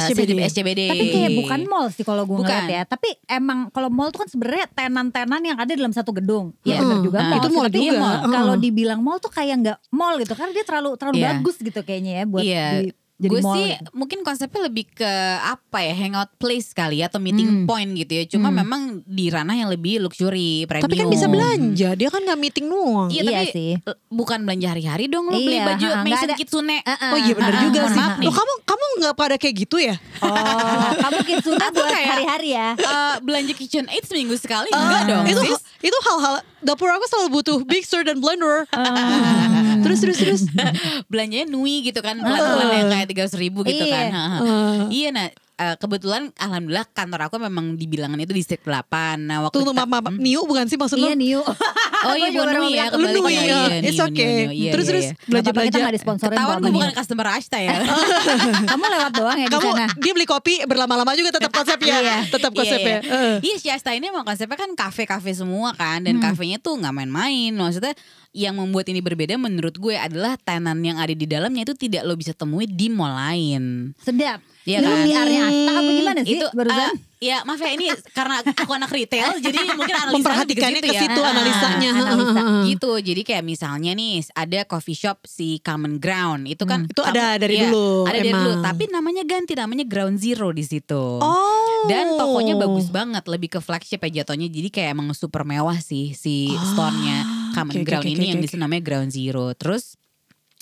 SCBD. 0.53 0.81
Tapi 0.87 1.05
kayak 1.09 1.31
bukan 1.35 1.59
mall 1.65 1.87
sih 1.89 2.01
kalau 2.01 2.23
gue 2.23 2.37
ngeliat 2.37 2.69
ya. 2.69 2.81
Tapi 2.85 3.09
emang 3.25 3.67
kalau 3.69 3.89
mall 3.89 4.09
tuh 4.09 4.21
kan 4.21 4.29
sebenarnya 4.29 4.69
tenan-tenan 4.69 5.41
yang 5.41 5.57
ada 5.57 5.73
dalam 5.73 5.89
satu 5.89 6.13
gedung. 6.13 6.53
Ya 6.61 6.77
Iya. 6.77 6.79
benar 6.79 6.97
juga 7.01 7.17
Ah, 7.17 7.25
mall. 7.27 7.39
itu 7.41 7.49
mall 7.49 7.65
tapi 7.65 7.79
juga. 7.81 7.97
mall. 7.97 8.15
Heeh. 8.15 8.31
Kalau 8.31 8.55
dibilang 8.55 8.99
mall 9.01 9.17
tuh 9.17 9.29
kayak 9.29 9.55
nggak 9.59 9.77
mall 9.89 10.15
gitu. 10.15 10.33
Karena 10.33 10.51
dia 10.53 10.63
terlalu 10.63 10.89
terlalu 10.95 11.15
Iya. 11.17 11.27
bagus 11.33 11.55
gitu 11.57 11.79
kayaknya 11.81 12.11
ya 12.13 12.23
buat 12.23 12.43
Iya. 12.45 12.65
di, 12.71 12.87
jadi 13.15 13.29
gue 13.29 13.39
mall. 13.39 13.53
sih 13.53 13.69
gitu. 13.71 13.89
mungkin 13.93 14.19
konsepnya 14.21 14.61
lebih 14.63 14.89
ke 14.89 15.11
apa 15.39 15.79
ya 15.79 15.93
hangout 15.93 16.33
place 16.35 16.71
kali 16.71 16.99
ya 16.99 17.07
atau 17.07 17.17
meeting 17.17 17.45
Hmm. 17.45 17.65
point 17.65 17.87
gitu 17.89 18.09
ya. 18.11 18.23
Cuma 18.25 18.49
Hmm. 18.49 18.57
memang 18.59 18.81
di 19.01 19.27
ranah 19.27 19.53
yang 19.53 19.67
lebih 19.67 19.99
luxury, 19.99 20.65
premium. 20.65 20.83
Tapi 20.83 20.97
kan 20.97 21.07
bisa 21.07 21.27
belanja, 21.27 21.89
dia 21.93 22.09
kan 22.09 22.19
nggak 22.19 22.35
meeting 22.37 22.65
doang. 22.65 23.07
Iya, 23.07 23.21
Iya 23.21 23.31
tapi 23.39 23.49
sih. 23.49 23.71
eh, 23.77 23.95
bukan 24.07 24.39
belanja 24.41 24.67
hari-hari 24.69 25.05
dong 25.05 25.25
lo 25.25 25.35
beli 25.35 25.55
Iya, 25.55 25.63
baju 25.63 25.85
ha, 25.87 26.01
Maison 26.01 26.25
ada. 26.25 26.35
Kitsune. 26.35 26.77
Uh-uh. 26.79 27.09
Oh 27.09 27.19
iya 27.19 27.33
bener 27.33 27.53
Ah, 27.53 27.61
juga 27.61 27.79
mohon 27.79 27.89
sih. 27.89 27.99
maaf 27.99 28.13
nih. 28.15 28.25
Loh 28.25 28.33
kamu 28.33 28.53
kamu 28.63 28.85
nggak 28.95 29.15
pada 29.15 29.35
kayak 29.37 29.55
gitu 29.57 29.77
ya? 29.77 29.95
Oh, 30.19 30.27
kamu 31.05 31.17
kitsune 31.23 31.57
buat 31.63 31.89
hari-hari 31.93 32.49
ya. 32.51 32.67
Eh, 32.73 33.15
belanja 33.21 33.53
kitchen 33.53 33.85
aid 33.87 34.03
seminggu 34.03 34.35
sekali 34.35 34.67
Ah, 34.69 34.81
enggak 34.81 35.01
dong 35.07 35.23
Itu 35.27 35.41
sis? 35.47 35.61
itu 35.83 35.97
hal-hal 36.01 36.33
dapur 36.59 36.89
aku 36.89 37.05
selalu 37.05 37.29
butuh 37.31 37.57
mixer 37.63 38.01
dan 38.01 38.17
blender. 38.17 38.65
Terus 39.83 39.99
terus 39.99 40.17
terus. 40.17 40.41
belanjanya 41.11 41.45
nui 41.45 41.83
gitu 41.83 41.99
kan 41.99 42.17
bulan-bulan 42.17 42.67
yang 42.73 42.89
kayak 42.89 43.07
tiga 43.07 43.23
ribu 43.35 43.61
gitu 43.61 43.83
Iya. 43.83 43.93
kan. 43.93 44.07
Eh, 44.41 44.81
iya 44.89 45.09
nah 45.11 45.27
eh, 45.63 45.75
kebetulan 45.75 46.27
alhamdulillah 46.35 46.83
kantor 46.89 47.21
aku 47.23 47.39
memang 47.39 47.73
di 47.73 47.85
bilangan 47.85 48.17
itu 48.17 48.31
distrik 48.31 48.59
8 48.61 48.83
nah 49.21 49.39
waktu 49.41 49.61
kita- 49.61 49.71
maaf 49.73 49.89
maaf 49.89 50.03
Hmm. 50.05 50.19
Niu 50.19 50.43
bukan 50.43 50.65
sih 50.65 50.75
maksud 50.75 50.97
lu? 50.97 51.07
Iya 51.07 51.15
Niu. 51.15 51.41
oh 52.05 52.13
iya 52.13 52.29
bukan 52.29 52.43
baru 52.45 52.59
Nui 52.59 52.73
ya 52.73 52.85
Lu 52.89 53.07
kembali 53.07 53.33
ya. 53.33 53.41
iya, 53.41 53.59
It's 53.81 53.95
Niu, 53.95 54.05
okay. 54.05 54.33
Niu, 54.43 54.51
iya, 54.53 54.71
terus 54.71 54.85
iya, 54.85 54.91
terus 54.91 55.05
iya. 55.05 55.13
Belanja 55.23 55.23
belanja 55.23 55.49
kita 55.49 55.53
belanja. 55.53 55.79
gak 55.81 55.95
disponsorin 55.95 56.33
ketahuan 56.33 56.57
gue 56.59 56.71
bukan 56.71 56.89
Niu. 56.89 56.97
customer 56.97 57.27
Ashta 57.29 57.57
ya 57.57 57.73
Kamu 58.69 58.83
lewat 58.85 59.11
doang 59.13 59.37
ya 59.37 59.47
di 59.47 59.53
Kamu 59.53 59.69
sana. 59.71 59.85
dia 59.95 60.11
beli 60.11 60.27
kopi 60.27 60.53
berlama-lama 60.63 61.11
juga 61.13 61.29
tetap 61.31 61.51
konsepnya. 61.51 61.95
Iya. 61.95 62.17
Tetap 62.27 62.51
konsepnya. 62.51 62.97
Iya, 62.99 63.13
Eh. 63.13 63.35
Iya 63.41 63.55
si 63.57 63.67
Asta 63.69 63.91
ini 63.91 64.05
emang 64.05 64.23
konsepnya 64.23 64.57
kan 64.57 64.71
kafe-kafe 64.73 65.31
semua 65.31 65.71
kan 65.71 66.01
Dan 66.01 66.17
Hmm. 66.17 66.23
kafenya 66.25 66.57
tuh 66.57 66.75
gak 66.75 66.91
main-main 66.91 67.51
Maksudnya 67.53 67.93
yang 68.31 68.53
membuat 68.53 68.85
ini 68.87 68.99
berbeda 68.99 69.37
menurut 69.37 69.75
gue 69.75 69.93
adalah 69.95 70.35
tenan 70.37 70.81
yang 70.81 70.97
ada 70.97 71.11
di 71.11 71.23
dalamnya 71.23 71.63
itu 71.63 71.75
tidak 71.75 72.01
lo 72.01 72.13
bisa 72.13 72.33
temui 72.33 72.65
di 72.65 72.87
mall 72.87 73.13
lain 73.13 73.93
Sedap. 73.97 74.41
Iya 74.63 74.79
Lu 74.79 74.87
kan? 74.87 75.03
PR-nya 75.03 75.41
Asta 75.45 75.71
apa 75.73 75.91
gimana 75.91 76.19
sih 76.21 76.33
itu 76.33 76.47
barusan? 76.49 76.79
eh, 76.81 76.93
ya 77.21 77.37
maaf 77.43 77.55
ya 77.57 77.71
ini 77.71 77.85
karena 78.09 78.35
aku 78.41 78.71
anak 78.71 78.89
retail 78.89 79.35
jadi 79.43 79.59
mungkin 79.71 79.91
analisa 79.93 80.15
Memperhatikannya 80.17 80.79
ke 80.79 80.91
situ 80.93 81.19
ya. 81.19 81.29
analisanya. 81.29 81.89
analisa. 81.93 82.41
gitu 82.69 82.91
jadi 82.97 83.21
kayak 83.21 83.43
misalnya 83.43 83.91
nih 83.91 84.11
ada 84.33 84.63
coffee 84.63 84.95
shop 84.95 85.23
si 85.23 85.59
Common 85.59 85.97
Ground 85.97 86.47
itu 86.47 86.63
kan 86.63 86.83
Itu 86.85 86.99
ada 87.01 87.35
dari 87.35 87.59
Iya, 87.59 87.67
dulu, 87.67 87.87
ada 88.03 88.15
dari 88.15 88.29
emang. 88.29 88.39
dulu 88.41 88.51
tapi 88.61 88.83
namanya 88.87 89.23
ganti 89.23 89.53
namanya 89.53 89.83
Ground 89.83 90.17
Zero 90.17 90.47
di 90.49 90.63
situ 90.63 91.03
Oh. 91.19 91.83
dan 91.85 92.15
tokonya 92.15 92.55
bagus 92.55 92.87
banget 92.87 93.23
lebih 93.25 93.49
ke 93.49 93.59
flagship 93.59 93.99
ya 94.01 94.23
jatuhnya 94.23 94.47
jadi 94.47 94.69
kayak 94.69 94.89
emang 94.93 95.11
super 95.11 95.43
mewah 95.43 95.75
sih 95.77 96.11
si 96.13 96.47
store-nya 96.65 97.23
Common 97.51 97.75
oke, 97.75 97.83
Ground 97.83 98.01
oke, 98.01 98.09
ini 98.09 98.19
oke, 98.21 98.29
yang 98.29 98.39
oke. 98.39 98.43
di 98.43 98.49
situ 98.49 98.57
namanya 98.57 98.79
Ground 98.81 99.09
Zero 99.09 99.51
terus 99.53 99.99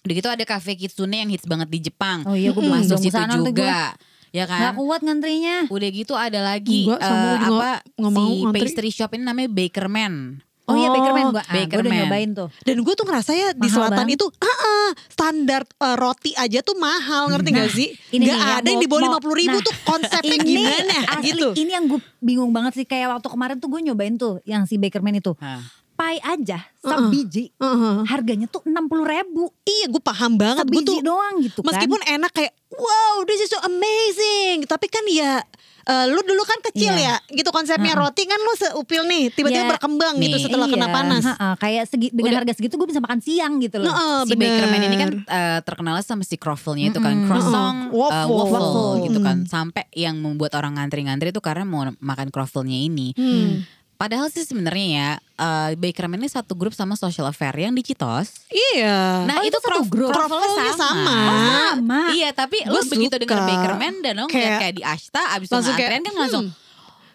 udah 0.02 0.14
gitu 0.14 0.28
ada 0.28 0.44
cafe 0.44 0.74
Kitsune 0.74 1.14
yang 1.16 1.30
hits 1.30 1.46
banget 1.46 1.68
di 1.68 1.80
Jepang 1.84 2.24
Oh 2.24 2.34
iya, 2.34 2.50
gue 2.50 2.58
belum 2.58 2.74
masuk 2.80 2.98
situ 2.98 3.14
juga 3.14 3.94
ya 4.30 4.46
kan 4.46 4.60
Gak 4.66 4.74
kuat 4.78 5.02
ngantrinya. 5.02 5.68
Udah 5.68 5.90
gitu 5.90 6.14
ada 6.14 6.40
lagi 6.42 6.86
Enggak, 6.86 7.00
eh, 7.00 7.12
gue 7.12 7.36
juga 7.44 7.72
apa 7.84 8.02
mau 8.02 8.26
si 8.26 8.42
ngantri. 8.42 8.60
pastry 8.64 8.90
shop 8.90 9.12
ini 9.12 9.24
namanya 9.24 9.50
Bakerman. 9.50 10.40
Oh, 10.64 10.74
iya 10.74 10.88
Oh, 10.88 10.94
Bakerman 10.94 11.26
gue. 11.30 11.42
Ah, 11.42 11.52
gue 11.52 11.60
udah 11.60 11.68
Bakerman. 11.68 11.98
nyobain 12.00 12.30
tuh. 12.32 12.48
Dan 12.62 12.80
gue 12.80 12.94
tuh 12.94 13.04
ngerasa 13.04 13.32
ya 13.34 13.50
di 13.52 13.60
Mahal 13.62 13.76
selatan 13.76 13.98
banget. 14.02 14.16
itu 14.16 14.26
ah, 14.32 14.48
ah, 14.48 14.90
standar 15.06 15.62
eh, 15.68 15.96
roti 15.96 16.32
aja 16.34 16.60
tuh 16.62 16.76
mahal 16.76 17.28
ngerti 17.28 17.50
gak 17.52 17.60
Nah, 17.62 17.76
sih? 17.76 17.90
ini 18.10 18.24
Gak 18.24 18.32
nih 18.32 18.40
ya, 18.42 18.56
ada 18.56 18.68
yang 18.70 18.80
di 18.80 18.86
mau- 18.86 18.94
bawah 18.94 19.04
lima 19.06 19.20
puluh 19.20 19.36
ribu 19.38 19.54
nah, 19.54 19.64
tuh 19.64 19.76
konsepnya 19.84 20.32
Ini 20.34 20.48
gimana 20.48 20.96
asli, 21.12 21.28
gitu. 21.28 21.48
ini 21.58 21.72
yang 21.72 21.86
gue 21.86 22.00
bingung 22.18 22.52
banget 22.52 22.74
sih 22.74 22.86
kayak 22.86 23.12
waktu 23.12 23.28
kemarin 23.28 23.58
tuh 23.58 23.68
gue 23.68 23.82
nyobain 23.84 24.16
tuh 24.16 24.40
yang 24.44 24.64
si 24.64 24.78
Bakerman 24.78 25.14
itu. 25.14 25.36
Hah. 25.36 25.60
Pai 26.02 26.18
aja 26.18 26.58
sebiji 26.76 27.54
Heeh. 27.56 27.98
harganya 28.06 28.48
tuh 28.48 28.66
enam 28.66 28.86
puluh 28.86 29.06
ribu. 29.06 29.54
Iya 29.62 29.86
gue 29.88 30.02
paham 30.02 30.34
banget 30.34 30.66
gue 30.66 30.74
Sebiji 30.74 30.98
tuh 30.98 31.06
doang 31.06 31.36
gitu 31.40 31.60
kan. 31.60 31.68
meskipun 31.70 32.02
enak 32.02 32.32
kayak 32.32 32.52
wow 32.72 33.22
this 33.24 33.38
is 33.40 33.48
so 33.48 33.62
amazing 33.62 34.66
tapi 34.66 34.88
kan 34.88 35.06
ya 35.06 35.46
eh, 35.84 36.06
lu 36.08 36.22
dulu 36.22 36.42
kan 36.42 36.58
kecil 36.64 36.90
Iya. 36.92 37.22
ya 37.22 37.38
gitu 37.38 37.50
konsepnya 37.50 37.94
Heeh. 37.94 38.02
roti 38.02 38.24
kan 38.24 38.38
lu 38.38 38.54
seupil 38.56 39.02
nih 39.04 39.30
tiba-tiba 39.30 39.62
Ya, 39.62 39.70
berkembang 39.70 40.18
gitu 40.18 40.36
nih. 40.36 40.44
setelah 40.44 40.66
kena 40.66 40.88
Iya, 40.88 40.96
panas. 40.96 41.24
ha-ha, 41.24 41.50
kayak 41.56 41.84
segi, 41.86 42.08
dengan 42.10 42.32
Udah. 42.32 42.40
harga 42.40 42.54
segitu 42.56 42.74
gue 42.76 42.88
bisa 42.88 42.98
makan 43.00 43.20
siang 43.20 43.54
gitu 43.60 43.78
loh. 43.78 43.90
Heeh, 43.90 44.20
si 44.24 44.30
bener. 44.32 44.50
Bakerman 44.58 44.82
ini 44.84 44.98
kan 44.98 45.10
eh, 45.22 45.60
terkenal 45.62 46.02
sama 46.02 46.22
si 46.22 46.34
croffle-nya 46.36 46.90
itu 46.90 46.98
kan 46.98 47.14
Mm-mm. 47.14 47.28
croissant, 47.28 47.78
eh, 47.84 47.94
Waffle. 47.94 48.30
waffle, 48.32 48.58
Waffle. 48.58 48.94
gitu 49.06 49.20
kan. 49.20 49.38
Mm. 49.40 49.48
Sampai 49.48 49.86
yang 49.92 50.18
membuat 50.18 50.54
orang 50.54 50.78
ngantri-ngantri 50.78 51.30
itu 51.30 51.42
karena 51.42 51.62
mau 51.64 51.86
makan 51.94 52.30
croffle-nya 52.30 52.78
ini. 52.80 53.14
Hmm. 53.14 53.66
Padahal 54.02 54.28
sih 54.28 54.42
sebenarnya 54.42 54.88
ya 54.90 55.10
eh, 55.38 55.70
Bakerman 55.76 56.18
ini 56.18 56.26
satu 56.26 56.54
grup 56.54 56.74
sama 56.74 56.94
Social 56.96 57.24
Affair 57.24 57.54
yang 57.56 57.70
di 57.72 57.82
Citos. 57.82 58.50
Iya. 58.50 59.30
Nah 59.30 59.38
Oh, 59.38 59.46
itu 59.46 59.54
satu 59.54 59.68
croff- 59.78 59.86
grup? 59.88 60.10
croffle-nya 60.10 60.42
Croffle-nya 60.48 60.74
sama. 60.74 61.14
Oh, 61.14 61.62
sama. 61.70 62.00
Iya 62.12 62.30
tapi 62.32 62.58
Gua 62.64 62.82
begitu 62.82 63.06
suka. 63.08 63.22
denger 63.22 63.40
Bakerman 63.44 63.94
dan 64.02 64.14
lo 64.16 64.26
Kayak- 64.26 64.58
kayak 64.60 64.74
di 64.74 64.84
Ashta 64.84 65.22
abis 65.32 65.46
itu 65.46 65.54
langsung 65.54 65.76
kayak, 65.76 65.90
ngantrian 65.92 66.04
kan 66.04 66.16
langsung 66.18 66.46
hmm. 66.50 66.61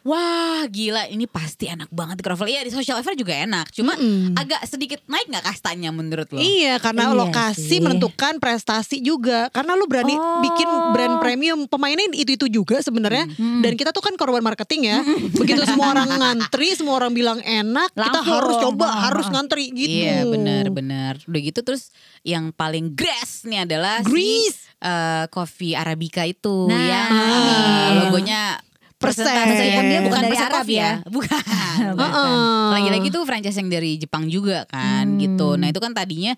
Wah 0.06 0.62
gila 0.66 1.04
ini 1.06 1.26
pasti 1.26 1.66
enak 1.66 1.90
banget 1.90 2.16
di 2.16 2.24
Croffle 2.24 2.46
Iya 2.46 2.62
di 2.62 2.70
Social 2.70 2.96
Affair 2.96 3.12
juga 3.12 3.34
enak 3.34 3.68
Cuma 3.70 3.92
Mm-mm. 3.92 4.38
agak 4.38 4.62
sedikit 4.64 5.02
naik 5.04 5.26
gak 5.28 5.42
kastanya 5.44 5.90
menurut 5.90 6.30
lo? 6.30 6.38
Iya 6.38 6.78
karena 6.78 7.10
Iya 7.10 7.18
lokasi 7.18 7.66
sih. 7.68 7.80
menentukan 7.80 8.38
prestasi 8.38 8.96
juga 9.00 9.50
karena 9.50 9.74
lu 9.74 9.84
berani 9.84 10.14
Oh. 10.14 10.38
bikin 10.38 10.64
brand 10.92 11.18
premium 11.18 11.58
pemainnya 11.64 12.06
itu 12.12 12.32
itu 12.32 12.46
juga 12.52 12.78
sebenarnya 12.78 13.26
Hmm. 13.28 13.60
dan 13.60 13.74
kita 13.74 13.90
tuh 13.90 14.00
kan 14.00 14.14
korban 14.14 14.40
marketing 14.40 14.86
ya 14.86 14.98
begitu 15.32 15.64
semua 15.68 15.90
orang 15.90 16.06
ngantri 16.06 16.70
semua 16.70 16.94
orang 16.94 17.10
bilang 17.10 17.38
enak 17.38 17.90
kita 17.90 18.20
harus 18.22 18.56
coba 18.60 18.86
harus 19.04 19.26
ngantri 19.26 19.68
gitu 19.70 19.90
Iya 20.04 20.22
benar-benar 20.24 21.18
Udah 21.22 21.40
gitu 21.42 21.60
terus 21.60 21.90
yang 22.22 22.50
paling 22.50 22.92
grass 22.92 23.42
nih 23.42 23.64
adalah 23.64 24.00
Grease. 24.00 24.62
si 24.62 24.70
eh, 24.78 25.24
Coffee 25.26 25.72
Arabica 25.72 26.22
itu 26.22 26.68
Nah, 26.68 26.78
yang 26.78 27.10
eh, 27.10 27.88
logonya. 27.98 28.42
Persentase 28.96 29.52
Meskipun 29.52 29.84
dia 29.84 30.00
bukan 30.00 30.20
dari 30.20 30.32
persen 30.32 30.46
Arab 30.46 30.56
coffee 30.60 30.78
ya. 30.78 30.92
Bukan 31.14 31.42
Bukan. 31.92 32.70
Lagi-lagi 32.72 33.08
tuh 33.10 33.22
franchise 33.22 33.56
yang 33.56 33.68
dari 33.68 33.90
Jepang 33.96 34.24
juga 34.26 34.64
kan 34.66 35.04
Hmm. 35.06 35.18
gitu 35.18 35.54
Nah 35.54 35.68
itu 35.68 35.78
kan 35.78 35.92
tadinya 35.92 36.32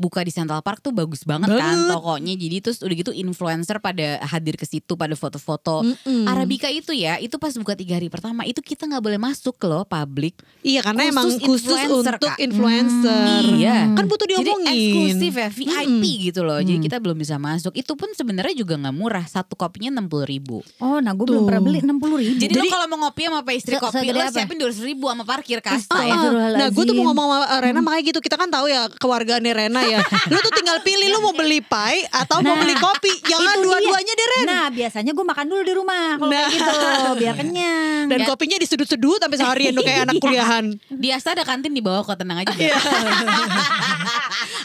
buka 0.00 0.24
di 0.24 0.32
Central 0.32 0.58
Park 0.60 0.80
tuh 0.80 0.90
bagus 0.90 1.22
banget, 1.22 1.52
kan 1.52 1.76
tokonya. 1.86 2.32
Jadi 2.32 2.56
terus 2.58 2.80
udah 2.80 2.96
gitu 2.96 3.12
influencer 3.12 3.76
pada 3.78 4.16
hadir 4.24 4.56
ke 4.56 4.64
situ 4.64 4.96
pada 4.96 5.12
foto-foto. 5.12 5.84
Mm-mm. 5.84 6.24
Arabica 6.24 6.66
itu 6.66 6.90
ya, 6.90 7.16
itu 7.16 7.36
pas 7.36 7.52
buka 7.52 7.76
tiga 7.76 7.94
hari 7.94 8.08
pertama 8.08 8.42
itu 8.42 8.58
kita 8.58 8.88
nggak 8.88 8.98
boleh 8.98 9.20
masuk 9.20 9.60
loh 9.62 9.84
publik. 9.84 10.40
Iya 10.62 10.80
karena 10.80 11.04
Khusus 11.04 11.12
emang 11.12 11.26
khusus 11.38 11.68
influencer, 11.76 12.14
untuk 12.16 12.30
Kak. 12.30 12.38
influencer. 12.40 13.42
Iya. 13.52 13.76
Kan 13.92 14.04
butuh 14.06 14.26
Jadi 14.26 14.40
diomongin. 14.40 14.72
eksklusif 14.72 15.32
ya, 15.34 15.48
VIP 15.50 16.02
gitu 16.24 16.40
loh. 16.40 16.58
Jadi 16.58 16.78
kita 16.80 16.96
belum 16.96 17.16
bisa 17.16 17.36
masuk. 17.36 17.72
Itu 17.72 17.92
pun 17.92 18.08
sebenarnya 18.10 18.54
juga 18.54 18.74
nggak 18.76 18.94
murah. 18.94 19.24
Satu 19.26 19.52
kopinya 19.52 19.92
enam 19.92 20.06
puluh 20.06 20.24
ribu. 20.24 20.64
Oh, 20.78 20.98
nah 20.98 21.12
gue 21.12 21.22
belum 21.22 21.44
pernah 21.44 21.60
beli 21.60 21.80
60 21.80 22.00
ribu. 22.16 22.38
Jadi, 22.38 22.54
lo 22.54 22.64
kalau 22.66 22.86
mau 22.88 22.98
ngopi 23.02 23.22
sama 23.26 23.40
pastry 23.42 23.74
Se- 23.74 23.82
kopi 23.82 24.06
lo 24.08 24.20
siapin 24.26 24.56
dua 24.56 24.70
ribu 24.72 25.04
sama 25.06 25.24
parkir 25.24 25.58
kasta 25.60 25.92
Ah, 25.92 26.00
ya. 26.00 26.14
Astagfirullahaladzim. 26.14 26.56
Nah 26.56 26.68
gue 26.70 26.84
tuh 26.84 26.94
mau 26.94 27.04
ngomong 27.10 27.26
sama 27.26 27.46
uh, 27.46 27.60
Rena 27.60 27.80
makanya 27.80 28.04
gitu 28.06 28.20
Kita 28.20 28.36
kan 28.36 28.48
tahu 28.48 28.66
ya 28.66 28.80
keluarganya 28.92 29.52
Rena 29.52 29.80
ya 29.90 30.00
Lu 30.26 30.38
tuh 30.38 30.52
tinggal 30.52 30.78
pilih 30.80 31.08
Lu 31.08 31.18
mau 31.20 31.32
beli 31.32 31.58
pie 31.58 32.06
Atau 32.08 32.38
mau 32.38 32.52
Nah, 32.52 32.60
beli 32.60 32.74
kopi. 32.74 33.12
Jangan 33.22 33.56
dua-duanya 33.58 34.12
deh 34.12 34.26
Ren. 34.28 34.44
Nah 34.44 34.66
biasanya 34.68 35.10
gue 35.10 35.24
makan 35.24 35.46
dulu 35.46 35.62
di 35.62 35.72
rumah 35.72 36.16
kalau 36.16 36.30
kayak 36.30 36.48
Nah. 36.50 36.50
gitu 36.50 37.10
biar 37.16 37.34
kenyang. 37.34 38.04
Dan 38.06 38.18
kopinya 38.24 38.56
disedut-sedut 38.56 39.18
Sampai 39.18 39.36
seharian 39.36 39.72
tuh 39.72 39.82
kayak 39.82 40.00
anak 40.04 40.16
kuliahan. 40.22 40.64
Di 40.86 41.08
Asta 41.10 41.32
ada 41.32 41.42
kantin 41.42 41.70
di 41.70 41.80
bawah 41.80 42.02
kok 42.02 42.16
tenang 42.16 42.40
aja. 42.40 42.50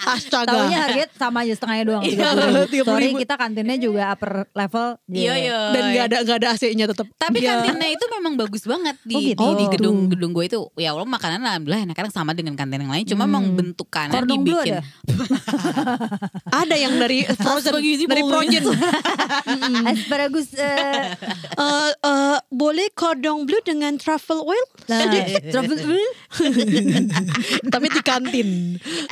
Iya. 0.06 0.14
Astaga 0.16 0.48
Tahunya 0.48 0.78
harganya 0.80 1.08
sama 1.12 1.38
aja 1.42 1.54
setengahnya 1.54 1.84
doang. 1.84 2.04
Iya, 2.04 2.28
30.000. 2.32 2.70
30.000. 2.70 2.86
Sorry 2.86 3.10
kita 3.18 3.34
kantinnya 3.36 3.78
juga 3.78 4.02
upper 4.08 4.32
level. 4.48 4.88
Iya 5.08 5.34
iya. 5.36 5.58
Dan 5.72 5.84
gak 5.90 6.06
ada 6.06 6.18
gak 6.22 6.38
ada 6.38 6.48
AC-nya 6.52 6.86
tetap 6.86 7.08
Tapi 7.12 7.38
Iya. 7.38 7.50
kantinnya 7.58 7.90
itu 7.90 8.06
memang 8.12 8.34
bagus 8.36 8.64
banget 8.64 8.96
di 9.02 9.16
Oh, 9.16 9.22
gitu. 9.24 9.42
di, 9.42 9.56
di 9.56 9.66
Oh. 9.66 9.72
gedung 9.72 9.98
gedung 10.08 10.32
gue 10.32 10.46
itu. 10.46 10.60
Ya 10.76 10.92
Allah 10.92 11.04
makanan 11.04 11.42
alhamdulillah 11.42 11.82
enak-enak 11.86 12.12
sama 12.12 12.32
dengan 12.32 12.54
kantin 12.54 12.80
yang 12.80 12.92
lain. 12.92 13.06
Cuma 13.06 13.26
memang 13.26 13.50
bentukannya 13.52 14.14
Kordon 14.14 14.40
bleu 14.42 14.62
dibikin. 14.62 14.74
ada? 14.76 14.82
Ada 16.62 16.76
yang 16.78 16.94
dari 16.96 17.26
frozen 17.28 17.74
Dari 17.76 18.22
frozen 18.22 18.64
Asparagus. 19.88 20.54
eh, 20.54 21.16
Eh, 21.56 21.92
eh, 21.96 22.38
Boleh 22.48 22.88
cordon 22.92 23.44
bleu 23.44 23.60
dengan 23.62 23.96
truffle 23.96 24.42
oil 24.42 24.66
nah, 24.86 25.08
travel 25.50 25.78
Tapi 27.74 27.86
di 27.88 28.02
kantin 28.02 28.50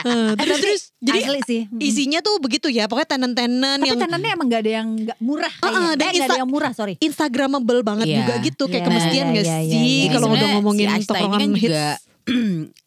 Eh, 0.04 0.32
Terus 0.36 0.60
terus 0.60 0.83
Jadi 1.00 1.20
asli 1.22 1.40
sih. 1.44 1.62
isinya 1.78 2.20
tuh 2.20 2.40
begitu 2.40 2.68
ya 2.68 2.86
Pokoknya 2.86 3.10
tenen-tenen 3.12 3.76
Tapi 3.78 3.88
yang 3.88 4.00
tenannya 4.00 4.32
emang 4.32 4.48
gak 4.48 4.62
ada 4.62 4.72
yang 4.74 4.88
gak 5.04 5.20
murah 5.20 5.54
Ah, 5.56 5.66
ah, 5.66 5.70
kayaknya. 5.70 5.92
dan 5.94 6.06
eh, 6.06 6.14
gak 6.14 6.28
ada 6.28 6.40
yang 6.40 6.50
murah 6.50 6.72
sorry. 6.72 6.94
Instagramable 6.98 7.82
banget 7.82 8.06
Iya. 8.06 8.18
juga 8.20 8.34
gitu 8.42 8.64
kayak 8.66 8.78
Iya, 8.78 8.88
kemestian 8.88 9.26
iya, 9.26 9.34
gak 9.34 9.44
iya, 9.44 9.58
sih 9.60 9.70
iya, 9.70 9.84
iya. 9.84 10.12
kalau 10.12 10.28
udah 10.30 10.48
ngomongin 10.54 10.88
si 10.94 11.06
tongkrongan 11.06 11.40
kan 11.40 11.50
hits 11.54 11.64
juga 11.66 11.88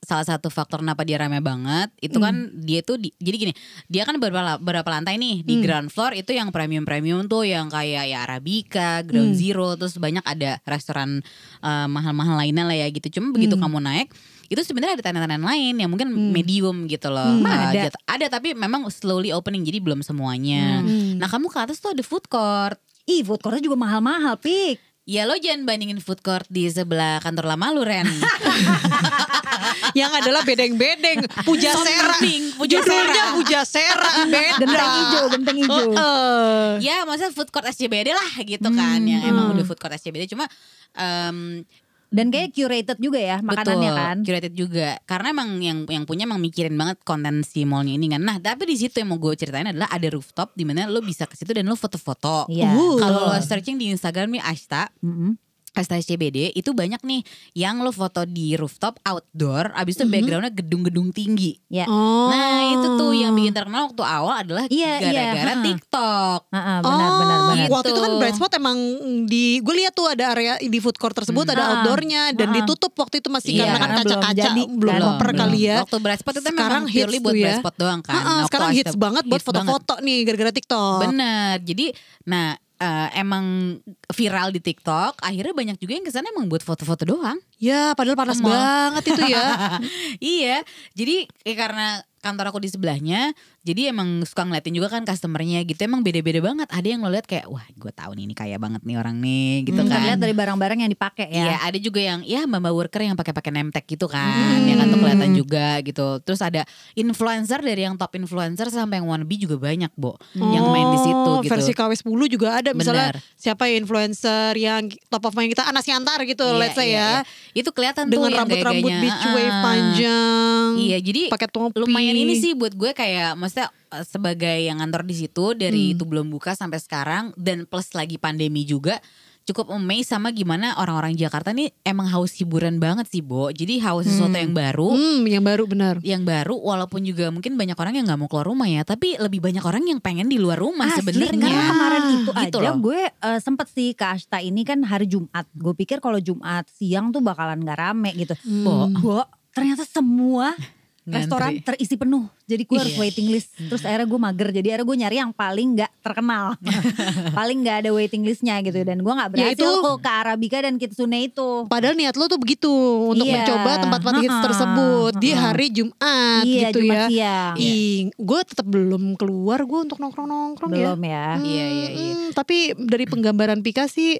salah 0.02 0.24
satu 0.24 0.48
faktor 0.48 0.80
kenapa 0.80 1.02
dia 1.02 1.18
rame 1.18 1.40
banget 1.40 1.92
itu 1.98 2.16
kan 2.16 2.32
dia 2.56 2.80
tuh 2.80 2.96
di- 2.96 3.12
jadi 3.16 3.37
gini 3.38 3.52
dia 3.85 4.02
kan 4.02 4.16
beberapa 4.16 4.56
beberapa 4.56 4.88
lantai 4.88 5.16
nih 5.16 5.42
di 5.42 5.61
ground 5.61 5.90
floor 5.90 6.14
itu 6.14 6.32
yang 6.32 6.48
premium 6.48 6.82
premium 6.82 7.26
tuh 7.26 7.44
yang 7.44 7.68
kayak 7.68 8.06
ya 8.06 8.22
Arabica, 8.22 9.02
Ground 9.02 9.35
Zero 9.35 9.74
terus 9.74 9.92
banyak 9.94 10.24
ada 10.24 10.56
restoran 10.64 11.20
eh, 11.61 11.87
mahal-mahal 11.87 12.38
lainnya 12.38 12.64
lah 12.64 12.76
ya 12.76 12.88
gitu 12.88 13.12
cuma 13.12 13.28
begitu 13.30 13.54
kamu 13.54 13.76
naik 13.78 14.09
itu 14.46 14.61
sebenarnya 14.61 14.96
ada 14.96 15.04
tenan-tenan 15.04 15.42
lain 15.42 15.74
yang 15.76 15.88
mungkin 15.88 16.09
medium 16.30 16.87
gitu 16.87 17.09
loh. 17.09 17.26
Hmm, 17.32 17.44
Eh, 17.44 17.59
ada. 17.68 17.82
jatuh- 17.87 18.04
ada 18.06 18.26
tapi 18.28 18.48
memang 18.52 18.87
slowly 18.88 19.30
opening 19.30 19.62
jadi 19.62 19.78
belum 19.78 20.00
semuanya. 20.00 20.80
Nah 21.14 21.26
kamu 21.26 21.46
ke 21.46 21.59
atas 21.61 21.78
tuh 21.78 21.90
ada 21.90 22.00
food 22.00 22.26
court. 22.26 22.78
Ih 23.04 23.22
food 23.22 23.38
courtnya 23.38 23.62
juga 23.62 23.76
mahal-mahal 23.76 24.35
pik. 24.37 24.78
Ya 25.04 25.22
lo 25.22 25.35
jangan 25.35 25.62
bandingin 25.64 25.98
food 25.98 26.18
court 26.18 26.42
di 26.48 26.66
sebelah 26.66 27.18
kantor 27.20 27.46
lama 27.48 27.70
lu 27.70 27.82
Ren. 27.82 28.11
Yang 29.94 30.12
adalah 30.18 30.42
bedeng-bedeng. 30.42 31.24
Puja 31.42 31.72
sera. 31.74 32.16
Puja 32.56 32.80
judulnya 32.80 33.24
puja 33.35 33.61
sera 33.62 34.26
beda. 34.26 34.59
Genteng 34.59 34.90
hijau, 34.92 35.24
genteng 35.30 35.56
hijau. 35.59 35.88
Heeh. 35.92 36.68
Ya 36.82 36.96
maksudnya 37.02 37.30
food 37.30 37.50
court 37.50 37.66
SCBD 37.66 38.11
lah 38.11 38.30
gitu 38.40 38.68
kan. 38.68 39.00
Yang 39.00 39.22
emang 39.26 39.54
udah 39.54 39.64
food 39.64 39.78
court 39.78 39.94
SCBD 39.94 40.26
Cuma 40.26 40.50
em, 40.92 41.62
Dan 42.06 42.30
kayak 42.30 42.54
curated 42.54 42.98
juga 42.98 43.18
ya 43.18 43.38
makanannya 43.42 43.90
betul, 43.90 43.98
kan. 43.98 44.16
curated 44.22 44.54
juga 44.54 44.88
Karena 45.04 45.26
emang 45.34 45.48
yang 45.58 45.78
yang 45.90 46.04
punya 46.06 46.24
emang 46.24 46.38
mikirin 46.38 46.74
banget 46.74 47.02
konten 47.02 47.42
si 47.42 47.66
mallnya 47.66 47.98
ini 47.98 48.06
kan 48.06 48.22
Nah 48.22 48.38
tapi 48.38 48.66
di 48.66 48.76
situ 48.78 49.02
yang 49.02 49.10
mau 49.10 49.18
gue 49.18 49.34
ceritain 49.34 49.66
adalah 49.66 49.90
ada 49.90 50.06
rooftop 50.10 50.54
Di 50.54 50.62
mana 50.62 50.86
lo 50.86 51.02
bisa 51.02 51.26
ke 51.26 51.34
situ 51.34 51.50
dan 51.50 51.66
lo 51.66 51.74
foto-foto 51.74 52.46
Iya. 52.46 52.74
Uh. 52.74 52.96
Kalau 52.98 53.32
lo 53.32 53.38
searching 53.42 53.78
di 53.78 53.90
Instagram 53.90 54.38
nih 54.38 54.42
Ashta 54.42 54.90
Mm-mm. 55.02 55.34
Asta 55.34 55.45
SCBD 55.78 56.50
itu 56.50 56.70
banyak 56.70 56.98
nih 56.98 57.20
yang 57.54 57.78
lo 57.78 57.90
foto 57.90 58.22
di 58.22 58.54
rooftop 58.54 58.96
outdoor 59.02 59.72
abis 59.72 59.98
itu 59.98 60.06
backgroundnya 60.06 60.52
gedung-gedung 60.52 61.10
tinggi 61.10 61.58
Ya. 61.66 61.84
oh 61.84 62.28
Nah 62.28 62.48
itu 62.70 62.88
tuh 62.94 63.12
yang 63.12 63.32
bikin 63.32 63.52
terkenal 63.52 63.86
waktu 63.86 64.00
awal 64.00 64.34
adalah 64.38 64.64
Iya, 64.66 64.92
iya, 64.98 65.10
gara-gara 65.34 65.52
ha-ha. 65.52 65.64
TikTok. 65.66 66.40
Ah, 66.46 66.56
ah, 66.56 66.78
benar 66.80 66.86
oh, 67.04 67.16
benar 67.16 67.38
benar. 67.46 67.66
waktu 67.68 67.88
itu 67.88 67.98
kan 67.98 68.04
Gitu. 68.06 68.18
bright 68.18 68.36
spot 68.36 68.52
emang 68.54 68.78
di 69.24 69.44
gue 69.58 69.74
lihat 69.76 69.92
tuh 69.92 70.06
ada 70.06 70.24
area 70.30 70.52
di 70.58 70.78
food 70.78 70.94
court 70.94 71.12
tersebut 71.12 71.44
ada 71.44 71.58
Ah, 71.58 71.68
outdoornya 71.76 72.22
dan 72.32 72.48
ah. 72.48 72.54
ditutup 72.54 72.92
waktu 72.94 73.18
itu 73.18 73.28
masih 73.28 73.50
Iya, 73.52 73.66
karena 73.66 73.76
kan 73.76 73.88
belum 73.90 73.98
kaca-kaca 74.06 74.44
jadi, 74.46 74.62
belum 74.64 74.88
kan? 74.88 75.02
proper 75.02 75.26
Belum. 75.26 75.40
kali 75.42 75.58
ya 75.60 75.76
Waktu 75.78 75.96
bright 75.98 76.20
spot 76.20 76.34
itu 76.34 76.42
Sekarang 76.44 76.82
memang 76.82 76.84
purely 76.86 76.96
hits 77.12 77.20
buat 77.20 77.26
tuh 77.26 77.36
ya. 77.36 77.44
bright 77.44 77.60
spot 77.60 77.74
doang 77.76 78.00
kan. 78.00 78.14
Nah, 78.14 78.22
waktu 78.22 78.46
sekarang 78.46 78.70
hits 78.72 78.94
banget 78.96 79.24
buat 79.26 79.42
foto-foto 79.42 79.94
nih 80.00 80.18
gara-gara 80.22 80.52
TikTok 80.52 80.98
Bener. 81.02 81.54
Jadi 81.60 81.86
nah 82.24 82.48
eh, 82.80 83.08
emang 83.16 83.78
viral 84.12 84.52
di 84.52 84.60
TikTok, 84.60 85.20
akhirnya 85.20 85.54
banyak 85.56 85.76
juga 85.80 85.92
yang 85.96 86.06
ke 86.06 86.12
sana 86.12 86.28
emang 86.32 86.48
buat 86.48 86.60
foto-foto 86.64 87.08
doang. 87.08 87.40
Ya 87.58 87.92
padahal 87.92 88.14
panas 88.14 88.36
Ke 88.36 88.42
mall. 88.42 88.52
banget 88.52 89.04
itu 89.08 89.22
ya 89.26 89.46
iya, 90.36 90.56
jadi 90.92 91.16
eh, 91.42 91.56
karena 91.56 91.86
kantor 92.16 92.50
aku 92.50 92.58
di 92.58 92.66
sebelahnya, 92.66 93.30
jadi 93.62 93.94
emang 93.94 94.26
suka 94.26 94.42
ngeliatin 94.42 94.74
juga 94.74 94.90
kan 94.90 95.06
customernya 95.06 95.62
gitu. 95.62 95.78
Emang 95.78 96.02
beda-beda 96.02 96.42
banget. 96.42 96.66
Ada 96.66 96.88
yang 96.90 96.98
lo 96.98 97.06
lihat 97.06 97.22
kayak, 97.22 97.46
wah 97.46 97.62
gue 97.62 97.92
tahu 97.94 98.18
nih 98.18 98.26
ini 98.26 98.34
kaya 98.34 98.58
banget 98.58 98.82
nih 98.82 98.98
orang 98.98 99.22
nih, 99.22 99.62
gitu 99.62 99.78
Hmm, 99.78 99.86
kan. 99.86 99.94
terlihat 99.94 100.18
dari 100.18 100.34
barang-barang 100.34 100.78
yang 100.80 100.90
dipakai 100.90 101.30
ya. 101.30 101.44
Iya, 101.46 101.56
ada 101.62 101.78
juga 101.78 102.02
yang 102.02 102.26
ya 102.26 102.42
mbak 102.42 102.66
worker 102.66 102.98
yang 103.00 103.14
pakai-pakai 103.14 103.52
nemtek 103.54 103.86
gitu 103.86 104.10
kan, 104.10 104.58
ya 104.60 104.74
kan 104.74 104.90
tuh 104.90 104.98
kelihatan 104.98 105.30
juga 105.38 105.78
gitu. 105.80 106.18
Terus 106.20 106.42
ada 106.42 106.66
influencer 106.96 107.62
dari 107.62 107.78
yang 107.80 107.94
top 107.94 108.10
influencer 108.12 108.66
sampai 108.68 108.98
yang 108.98 109.06
wannabe 109.06 109.38
juga 109.38 109.62
banyak, 109.62 109.94
Bo, 109.94 110.18
yang 110.34 110.66
main 110.66 110.90
di 110.90 110.98
situ 110.98 111.14
Oh, 111.28 111.38
gitu. 111.38 111.52
Versi 111.52 111.72
KW 111.72 111.92
10 111.92 112.10
juga 112.28 112.48
ada 112.56 112.70
misalnya 112.72 113.12
Benar. 113.12 113.22
siapa 113.34 113.66
ya 113.66 113.78
influencer 113.78 114.50
yang 114.56 114.82
top 115.06 115.22
of 115.22 115.34
mind 115.34 115.52
kita 115.52 115.62
Anas 115.64 115.84
Yantar 115.84 116.22
gitu 116.22 116.42
Iya, 116.44 116.58
let's 116.58 116.74
say 116.74 116.90
iya, 116.90 116.98
ya. 116.98 117.10
iya. 117.14 117.22
Itu 117.56 117.72
kelihatan 117.72 118.04
tuh 118.04 118.20
Dengan 118.20 118.28
yang 118.28 118.40
rambut-rambut 118.44 118.84
gaya-gayanya. 118.86 119.16
beach 119.16 119.24
wave 119.32 119.48
Ah. 119.50 119.62
panjang. 119.64 120.68
Iya, 120.76 120.98
jadi 121.00 121.22
pakai 121.26 121.48
topi. 121.48 121.78
lumayan 121.78 122.12
ini 122.14 122.36
sih 122.36 122.52
buat 122.52 122.72
gue 122.72 122.92
kayak 122.92 123.32
maksudnya 123.34 123.72
eh, 123.88 124.04
sebagai 124.04 124.56
yang 124.60 124.76
kantor 124.76 125.02
di 125.02 125.14
situ 125.16 125.44
dari 125.52 125.82
Hmm. 125.82 125.92
itu 125.94 126.04
belum 126.04 126.28
buka 126.28 126.52
sampai 126.52 126.76
sekarang 126.76 127.32
dan 127.34 127.64
plus 127.64 127.90
lagi 127.90 128.16
pandemi 128.16 128.62
juga 128.62 129.00
cukup 129.46 129.70
amazed 129.70 130.11
sama 130.11 130.35
gimana 130.35 130.74
orang-orang 130.74 131.14
Jakarta 131.14 131.54
nih 131.54 131.70
emang 131.87 132.11
haus 132.11 132.35
hiburan 132.35 132.82
banget 132.82 133.06
sih 133.06 133.22
Bo. 133.22 133.46
Jadi 133.48 133.78
haus 133.78 134.02
sesuatu 134.02 134.35
yang 134.35 134.50
baru. 134.50 134.90
Hmm, 134.90 135.22
yang 135.22 135.46
baru 135.46 135.70
benar. 135.70 136.02
Yang 136.02 136.22
baru 136.26 136.54
walaupun 136.59 137.06
juga 137.06 137.30
mungkin 137.30 137.54
banyak 137.54 137.78
orang 137.78 137.94
yang 137.94 138.04
nggak 138.11 138.18
mau 138.18 138.26
keluar 138.26 138.46
rumah 138.50 138.66
ya, 138.66 138.82
tapi 138.82 139.14
lebih 139.16 139.38
banyak 139.38 139.62
orang 139.62 139.87
yang 139.87 140.02
pengen 140.02 140.26
di 140.26 140.37
luar 140.37 140.59
rumah 140.59 140.90
sebenarnya. 140.92 141.30
karena 141.46 141.62
kemarin 141.70 142.02
itu 142.11 142.30
Gitu 142.37 142.59
aja 142.59 142.70
loh. 142.74 142.76
gue 142.82 143.00
eh, 143.06 143.38
sempet 143.38 143.66
sih 143.70 143.94
ke 143.94 144.04
Ashta 144.04 144.42
ini 144.42 144.66
kan 144.66 144.82
hari 144.82 145.06
Jumat. 145.06 145.46
Gue 145.54 145.72
pikir 145.72 146.02
kalau 146.02 146.18
Jumat 146.18 146.66
siang 146.66 147.14
tuh 147.14 147.22
bakalan 147.22 147.62
gak 147.62 147.78
rame 147.78 148.11
gitu. 148.18 148.35
Bo. 148.66 148.90
Bo, 148.98 149.22
ternyata 149.54 149.87
semua 149.87 150.59
Ngantri. 151.06 151.22
restoran 151.22 151.52
terisi 151.62 151.94
penuh. 151.94 152.26
Jadi 152.44 152.62
gue 152.62 152.76
harus 152.76 152.92
Iya. 152.92 153.00
waiting 153.00 153.26
list. 153.28 153.54
Terus 153.56 153.78
akhirnya 153.80 154.06
gue 154.06 154.20
mager. 154.20 154.48
Jadi 154.50 154.66
akhirnya 154.68 154.84
gue 154.84 154.96
nyari 154.98 155.16
yang 155.16 155.32
paling 155.32 155.68
gak 155.76 155.92
terkenal. 156.00 156.58
paling 157.38 157.58
gak 157.60 157.76
ada 157.80 157.90
waiting 157.90 158.22
listnya 158.22 158.58
gitu. 158.60 158.78
Dan 158.80 159.00
gue 159.00 159.12
gak 159.12 159.28
Ya, 159.28 159.54
berhasil 159.54 159.62
itu- 159.62 159.80
kok 159.80 159.98
ke 159.98 160.10
Arabica 160.12 160.58
dan 160.60 160.74
Kitsune 160.76 161.18
itu. 161.24 161.48
Padahal 161.64 161.94
niat 161.94 162.12
lo 162.12 162.26
tuh 162.26 162.36
begitu 162.36 162.70
untuk 163.06 163.22
Iya. 163.22 163.38
mencoba 163.40 163.70
tempat-tempat 163.78 164.14
hits 164.20 164.38
tersebut 164.42 165.12
di 165.16 165.30
hari 165.30 165.66
Jumat 165.68 166.42
iya, 166.42 166.68
gitu 166.68 166.78
Jumat 166.82 166.96
ya. 166.96 167.06
siang. 167.06 167.54
Ih, 167.56 167.96
gue 168.12 168.40
tetap 168.44 168.66
belum 168.66 169.14
keluar 169.14 169.62
gue 169.62 169.80
untuk 169.80 169.98
nongkrong-nongkrong 169.98 170.70
ya. 170.70 170.90
Belum 170.90 171.00
ya. 171.00 171.26
Iya, 171.36 171.66
iya, 171.68 171.88
iya. 171.88 172.12
Hmm, 172.16 172.30
tapi 172.32 172.56
dari 172.76 173.04
penggambaran 173.04 173.60
Pika 173.60 173.86
sih 173.86 174.18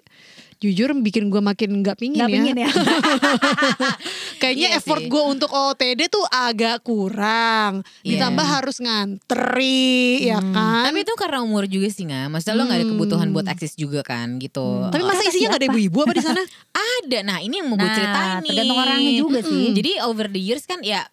jujur 0.57 0.89
bikin 0.99 1.29
gue 1.29 1.39
makin 1.39 1.81
nggak 1.81 1.97
pingin 1.97 2.19
Gak 2.19 2.29
ya. 2.29 2.35
pingin 2.35 2.57
ya. 2.59 2.71
Kayaknya 4.41 4.69
Iya 4.69 4.79
effort 4.79 5.03
gue 5.03 5.23
untuk 5.23 5.49
OTD 5.49 6.09
tuh 6.09 6.25
agak 6.27 6.81
kurang. 6.81 7.81
Iya. 8.01 8.17
Ditambah 8.17 8.47
harus 8.47 8.77
ngantri 8.79 10.27
ya 10.27 10.41
kan. 10.41 10.85
Tapi 10.87 11.03
itu 11.03 11.13
karena 11.15 11.41
umur 11.41 11.65
juga 11.65 11.89
sih 11.89 12.05
nggak, 12.05 12.27
maksudnya 12.29 12.55
lo 12.55 12.63
nggak 12.65 12.79
ada 12.79 12.89
kebutuhan 12.89 13.29
buat 13.31 13.47
eksis 13.47 13.75
juga 13.75 14.01
kan 14.01 14.37
gitu. 14.37 14.89
Tapi 14.89 15.03
masa 15.03 15.25
isinya 15.25 15.53
gak 15.53 15.61
ada 15.61 15.69
ibu-ibu 15.71 15.99
apa 16.03 16.13
di 16.13 16.23
sana? 16.23 16.43
Ada, 16.97 17.19
nah 17.23 17.39
ini 17.39 17.61
yang 17.61 17.69
mau 17.69 17.77
gue 17.77 17.85
Nah, 17.85 17.95
ceritain 17.95 18.33
nih. 18.41 18.49
tergantung 18.51 18.79
orangnya 18.79 19.13
juga 19.15 19.39
sih. 19.43 19.65
Jadi 19.73 19.91
over 20.03 20.27
the 20.27 20.41
years 20.41 20.65
kan 20.65 20.81
ya 20.81 21.05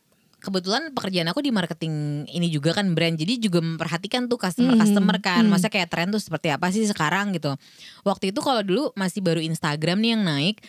kebetulan 0.44 0.92
pekerjaan 0.92 1.32
aku 1.32 1.40
di 1.40 1.56
marketing 1.56 2.28
ini 2.28 2.52
juga 2.52 2.76
kan 2.76 2.92
brand. 2.92 3.16
Jadi 3.16 3.40
juga 3.40 3.64
memperhatikan 3.64 4.28
tuh 4.28 4.36
customer 4.36 4.76
customer 4.76 5.18
kan. 5.24 5.48
Masa 5.48 5.72
kayak 5.72 5.88
tren 5.88 6.12
tuh 6.12 6.20
seperti 6.20 6.52
apa 6.52 6.68
sih 6.76 6.84
sekarang 6.84 7.32
gitu. 7.32 7.56
Waktu 8.04 8.36
itu 8.36 8.44
kalau 8.44 8.60
dulu 8.60 8.92
masih 9.00 9.24
baru 9.24 9.40
Instagram 9.40 10.04
nih 10.04 10.10
yang 10.20 10.24
naik 10.28 10.60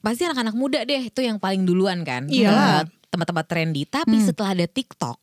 pasti 0.00 0.24
anak-anak 0.24 0.56
muda 0.56 0.80
deh 0.88 1.12
itu 1.12 1.20
yang 1.20 1.36
paling 1.36 1.68
duluan 1.68 2.00
kan. 2.02 2.24
Iyalah. 2.32 2.88
ke 2.88 3.12
tempat-tempat 3.12 3.44
trendy. 3.44 3.84
Tapi 3.84 4.16
setelah 4.24 4.56
ada 4.56 4.64
TikTok 4.64 5.20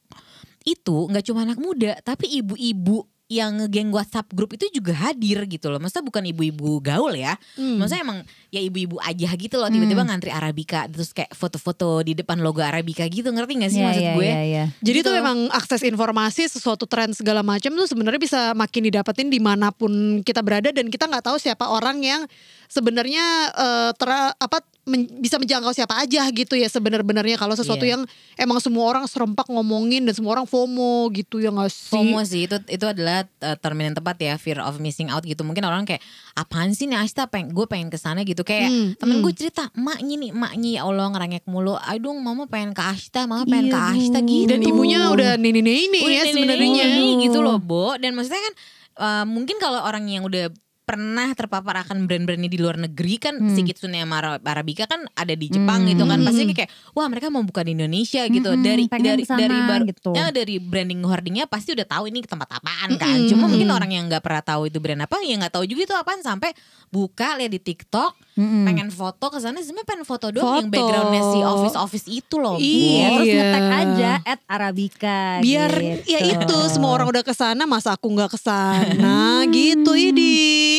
itu 0.68 1.08
nggak 1.08 1.24
cuma 1.24 1.48
anak 1.48 1.60
muda 1.64 1.96
tapi 2.04 2.28
ibu-ibu 2.44 3.08
yang 3.28 3.60
ngegeng 3.60 3.92
WhatsApp 3.92 4.32
grup 4.32 4.56
itu 4.56 4.72
juga 4.72 4.96
hadir 4.98 5.44
gitu 5.46 5.68
loh. 5.68 5.78
Maksudnya 5.78 6.00
bukan 6.02 6.24
ibu-ibu 6.26 6.80
gaul 6.80 7.12
ya. 7.12 7.36
Hmm. 7.54 7.76
Maksudnya 7.76 8.02
emang 8.02 8.20
ya 8.48 8.62
ibu-ibu 8.62 8.96
aja 8.98 9.28
gitu 9.30 9.56
loh. 9.56 9.68
Tiba-tiba 9.68 10.02
ngantri 10.02 10.32
Arabica 10.32 10.88
terus 10.88 11.12
kayak 11.12 11.32
foto-foto 11.32 12.00
di 12.02 12.16
depan 12.16 12.40
logo 12.40 12.60
Arabica 12.60 13.04
gitu. 13.04 13.28
Ngerti 13.28 13.54
gak 13.58 13.68
sih 13.70 13.78
Iya, 13.78 13.86
maksud 13.86 14.00
iya, 14.02 14.14
gue? 14.16 14.24
iya, 14.26 14.42
iya. 14.42 14.66
Jadi 14.80 14.98
Gitu. 14.98 15.08
tuh 15.08 15.14
memang 15.14 15.38
akses 15.52 15.84
informasi 15.84 16.48
sesuatu 16.48 16.84
tren 16.84 17.12
segala 17.12 17.44
macam 17.44 17.70
tuh 17.70 17.84
sebenarnya 17.86 18.18
bisa 18.18 18.42
makin 18.54 18.88
didapetin 18.88 19.28
di 19.28 19.40
mana 19.40 19.70
pun 19.70 19.92
kita 20.22 20.40
berada 20.40 20.72
dan 20.72 20.88
kita 20.88 21.04
nggak 21.06 21.24
tahu 21.24 21.36
siapa 21.36 21.68
orang 21.68 22.00
yang 22.00 22.24
sebenarnya 22.68 23.24
eh, 23.50 23.92
tera- 23.94 24.36
apa 24.36 24.60
men- 24.84 25.08
bisa 25.18 25.36
menjangkau 25.36 25.72
siapa 25.72 25.96
aja 25.98 26.28
gitu 26.30 26.54
ya 26.54 26.68
sebenarnya 26.68 27.08
kalau 27.36 27.56
sesuatu 27.56 27.82
Iya. 27.82 27.96
yang 27.96 28.02
emang 28.36 28.60
semua 28.60 28.84
orang 28.86 29.04
serempak 29.04 29.48
ngomongin 29.48 30.04
dan 30.04 30.12
semua 30.12 30.36
orang 30.36 30.44
FOMO 30.44 31.08
gitu 31.12 31.40
ya 31.40 31.48
nggak 31.50 31.68
sih? 31.68 31.92
FOMO 31.92 32.20
sih 32.24 32.44
itu 32.44 32.60
itu 32.68 32.86
adalah 32.86 33.17
uh, 33.24 33.56
term 33.58 33.80
yang 33.80 33.96
tepat 33.96 34.18
ya 34.20 34.34
fear 34.36 34.60
of 34.60 34.78
missing 34.78 35.08
out 35.08 35.24
gitu. 35.24 35.42
Mungkin 35.42 35.64
orang 35.64 35.88
kayak 35.88 36.04
apaan 36.34 36.76
sih 36.76 36.86
nih 36.86 37.00
Asta? 37.00 37.26
Pengen 37.26 37.56
gue 37.56 37.66
pengen 37.66 37.88
ke 37.88 37.96
sana 37.96 38.22
gitu. 38.22 38.44
Kayak 38.44 38.70
Hmm, 38.70 38.90
temen 39.00 39.18
hmm. 39.18 39.24
gue 39.24 39.34
cerita 39.34 39.72
emaknya 39.74 40.16
nih 40.20 40.30
emaknya 40.30 40.70
ya 40.70 40.82
Allah 40.84 41.08
ngerengek 41.10 41.44
mulu. 41.46 41.74
Aduh 41.74 42.14
mama 42.14 42.46
pengen 42.46 42.76
ke 42.76 42.84
Asta 42.84 43.26
mama 43.26 43.44
pengen 43.44 43.70
Iya, 43.70 43.74
ke 43.74 43.80
Asta 43.96 44.20
gitu. 44.22 44.50
Dan 44.52 44.60
ibunya 44.62 45.00
udah 45.08 45.40
nini 45.40 45.64
nini 45.64 46.00
Udah 46.04 46.14
ya 46.14 46.24
sebenarnya. 46.28 46.84
ini 46.86 47.26
gitu 47.26 47.40
loh 47.40 47.58
Bo. 47.58 47.96
Dan 47.96 48.14
maksudnya 48.14 48.44
kan 48.44 48.54
uh, 48.98 49.26
mungkin 49.26 49.56
kalau 49.58 49.80
orang 49.82 50.06
yang 50.06 50.22
udah 50.22 50.52
pernah 50.88 51.28
terpapar 51.34 51.84
akan 51.84 52.08
brand-brand 52.08 52.40
ini 52.40 52.48
di 52.48 52.56
luar 52.56 52.80
negeri 52.80 53.20
kan 53.20 53.36
Hmm. 53.36 53.52
si 53.52 53.60
Kitsune 53.62 54.00
sama 54.00 54.18
Ara- 54.18 54.40
Arabica 54.42 54.88
kan 54.88 55.04
ada 55.12 55.34
di 55.34 55.52
Jepang 55.52 55.84
gitu 55.84 56.02
kan 56.02 56.16
Hmm. 56.16 56.26
pasti 56.26 56.48
kayak 56.48 56.72
wah 56.94 57.04
mereka 57.06 57.28
mau 57.28 57.44
buka 57.44 57.60
di 57.60 57.76
Indonesia 57.76 58.24
gitu 58.24 58.48
Mm-mm, 58.50 58.64
dari 58.64 58.88
pengen 58.88 59.04
dari 59.12 59.22
ke 59.22 59.28
sana 59.28 59.40
dari 59.42 59.60
bar- 59.62 59.84
gitu. 59.86 60.12
ya, 60.12 60.32
dari 60.32 60.56
branding 60.58 61.04
hoardingnya 61.04 61.46
pasti 61.46 61.76
udah 61.76 61.84
tahu 61.84 62.08
ini 62.08 62.24
tempat 62.24 62.48
apaan 62.54 62.96
kan 62.96 63.12
Mm-mm. 63.14 63.28
cuma 63.28 63.46
mungkin 63.46 63.68
orang 63.68 63.92
yang 63.92 64.08
nggak 64.08 64.22
pernah 64.22 64.40
tahu 64.42 64.66
itu 64.66 64.80
brand 64.80 65.02
apa 65.02 65.20
ya 65.20 65.36
nggak 65.38 65.52
tahu 65.52 65.66
juga 65.66 65.82
itu 65.84 65.96
apaan 65.98 66.22
sampai 66.22 66.56
buka 66.88 67.36
lihat 67.36 67.52
di 67.52 67.60
TikTok 67.62 68.16
Mm-mm. 68.34 68.64
pengen 68.64 68.88
foto 68.88 69.28
ke 69.28 69.38
sana 69.38 69.60
sebenarnya 69.60 69.84
pengen 69.86 70.06
foto 70.06 70.32
doang 70.32 70.56
yang 70.62 70.72
backgroundnya 70.72 71.22
si 71.26 71.40
office 71.42 71.76
office 71.76 72.06
itu 72.08 72.36
loh. 72.38 72.56
Iya, 72.56 73.06
terus 73.12 73.28
Iya. 73.28 73.36
ngetek 73.42 73.66
aja 73.76 74.12
at 74.24 74.40
Arabica 74.48 75.20
Biar 75.40 75.72
gitu. 75.74 76.08
ya 76.08 76.20
itu 76.24 76.58
semua 76.70 76.94
orang 76.94 77.10
udah 77.10 77.22
ke 77.22 77.34
sana 77.34 77.66
masa 77.66 77.92
aku 77.92 78.08
nggak 78.08 78.30
ke 78.30 78.40
sana 78.40 79.18
gitu 79.52 79.92
idi. 79.92 80.77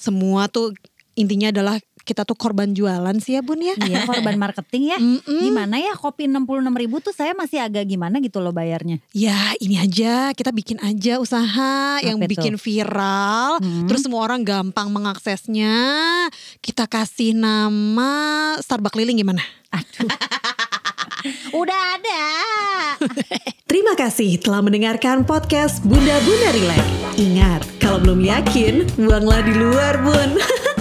Semua 0.00 0.48
tuh 0.48 0.74
intinya 1.16 1.52
adalah 1.52 1.76
kita 2.04 2.24
tuh 2.24 2.36
korban 2.36 2.72
jualan 2.72 3.16
sih 3.20 3.36
ya 3.36 3.42
bun 3.44 3.60
ya. 3.60 3.74
Iya 3.76 4.08
korban 4.08 4.36
marketing 4.36 4.94
ya. 4.94 4.98
Mm-mm. 4.98 5.40
Gimana 5.46 5.76
ya 5.78 5.92
kopi 5.96 6.26
66 6.26 6.46
ribu 6.74 6.96
tuh 7.02 7.14
saya 7.14 7.32
masih 7.36 7.60
agak 7.60 7.86
gimana 7.86 8.18
gitu 8.22 8.40
loh 8.40 8.52
bayarnya. 8.52 8.98
Ya 9.12 9.52
ini 9.60 9.76
aja 9.80 10.32
kita 10.32 10.50
bikin 10.50 10.80
aja 10.80 11.20
usaha 11.20 12.00
yang 12.00 12.18
itu? 12.20 12.30
bikin 12.36 12.54
viral 12.56 13.60
Hmm. 13.60 13.86
Terus 13.86 14.06
semua 14.06 14.24
orang 14.24 14.40
gampang 14.42 14.88
mengaksesnya 14.88 15.74
Kita 16.60 16.86
kasih 16.86 17.36
nama 17.36 18.10
Starbucks 18.60 18.94
keliling 18.96 19.20
gimana? 19.20 19.42
Aduh. 19.70 20.08
Udah 21.60 22.00
ada. 22.00 22.24
Terima 23.70 23.94
kasih 23.94 24.40
telah 24.40 24.64
mendengarkan 24.64 25.22
podcast 25.28 25.84
Bunda 25.84 26.16
Bunda 26.24 26.50
Relax. 26.52 26.84
Ingat, 27.20 27.62
kalau 27.78 28.00
belum 28.00 28.24
yakin, 28.24 28.88
buanglah 28.96 29.44
di 29.44 29.52
luar 29.54 29.94
bun. 30.00 30.30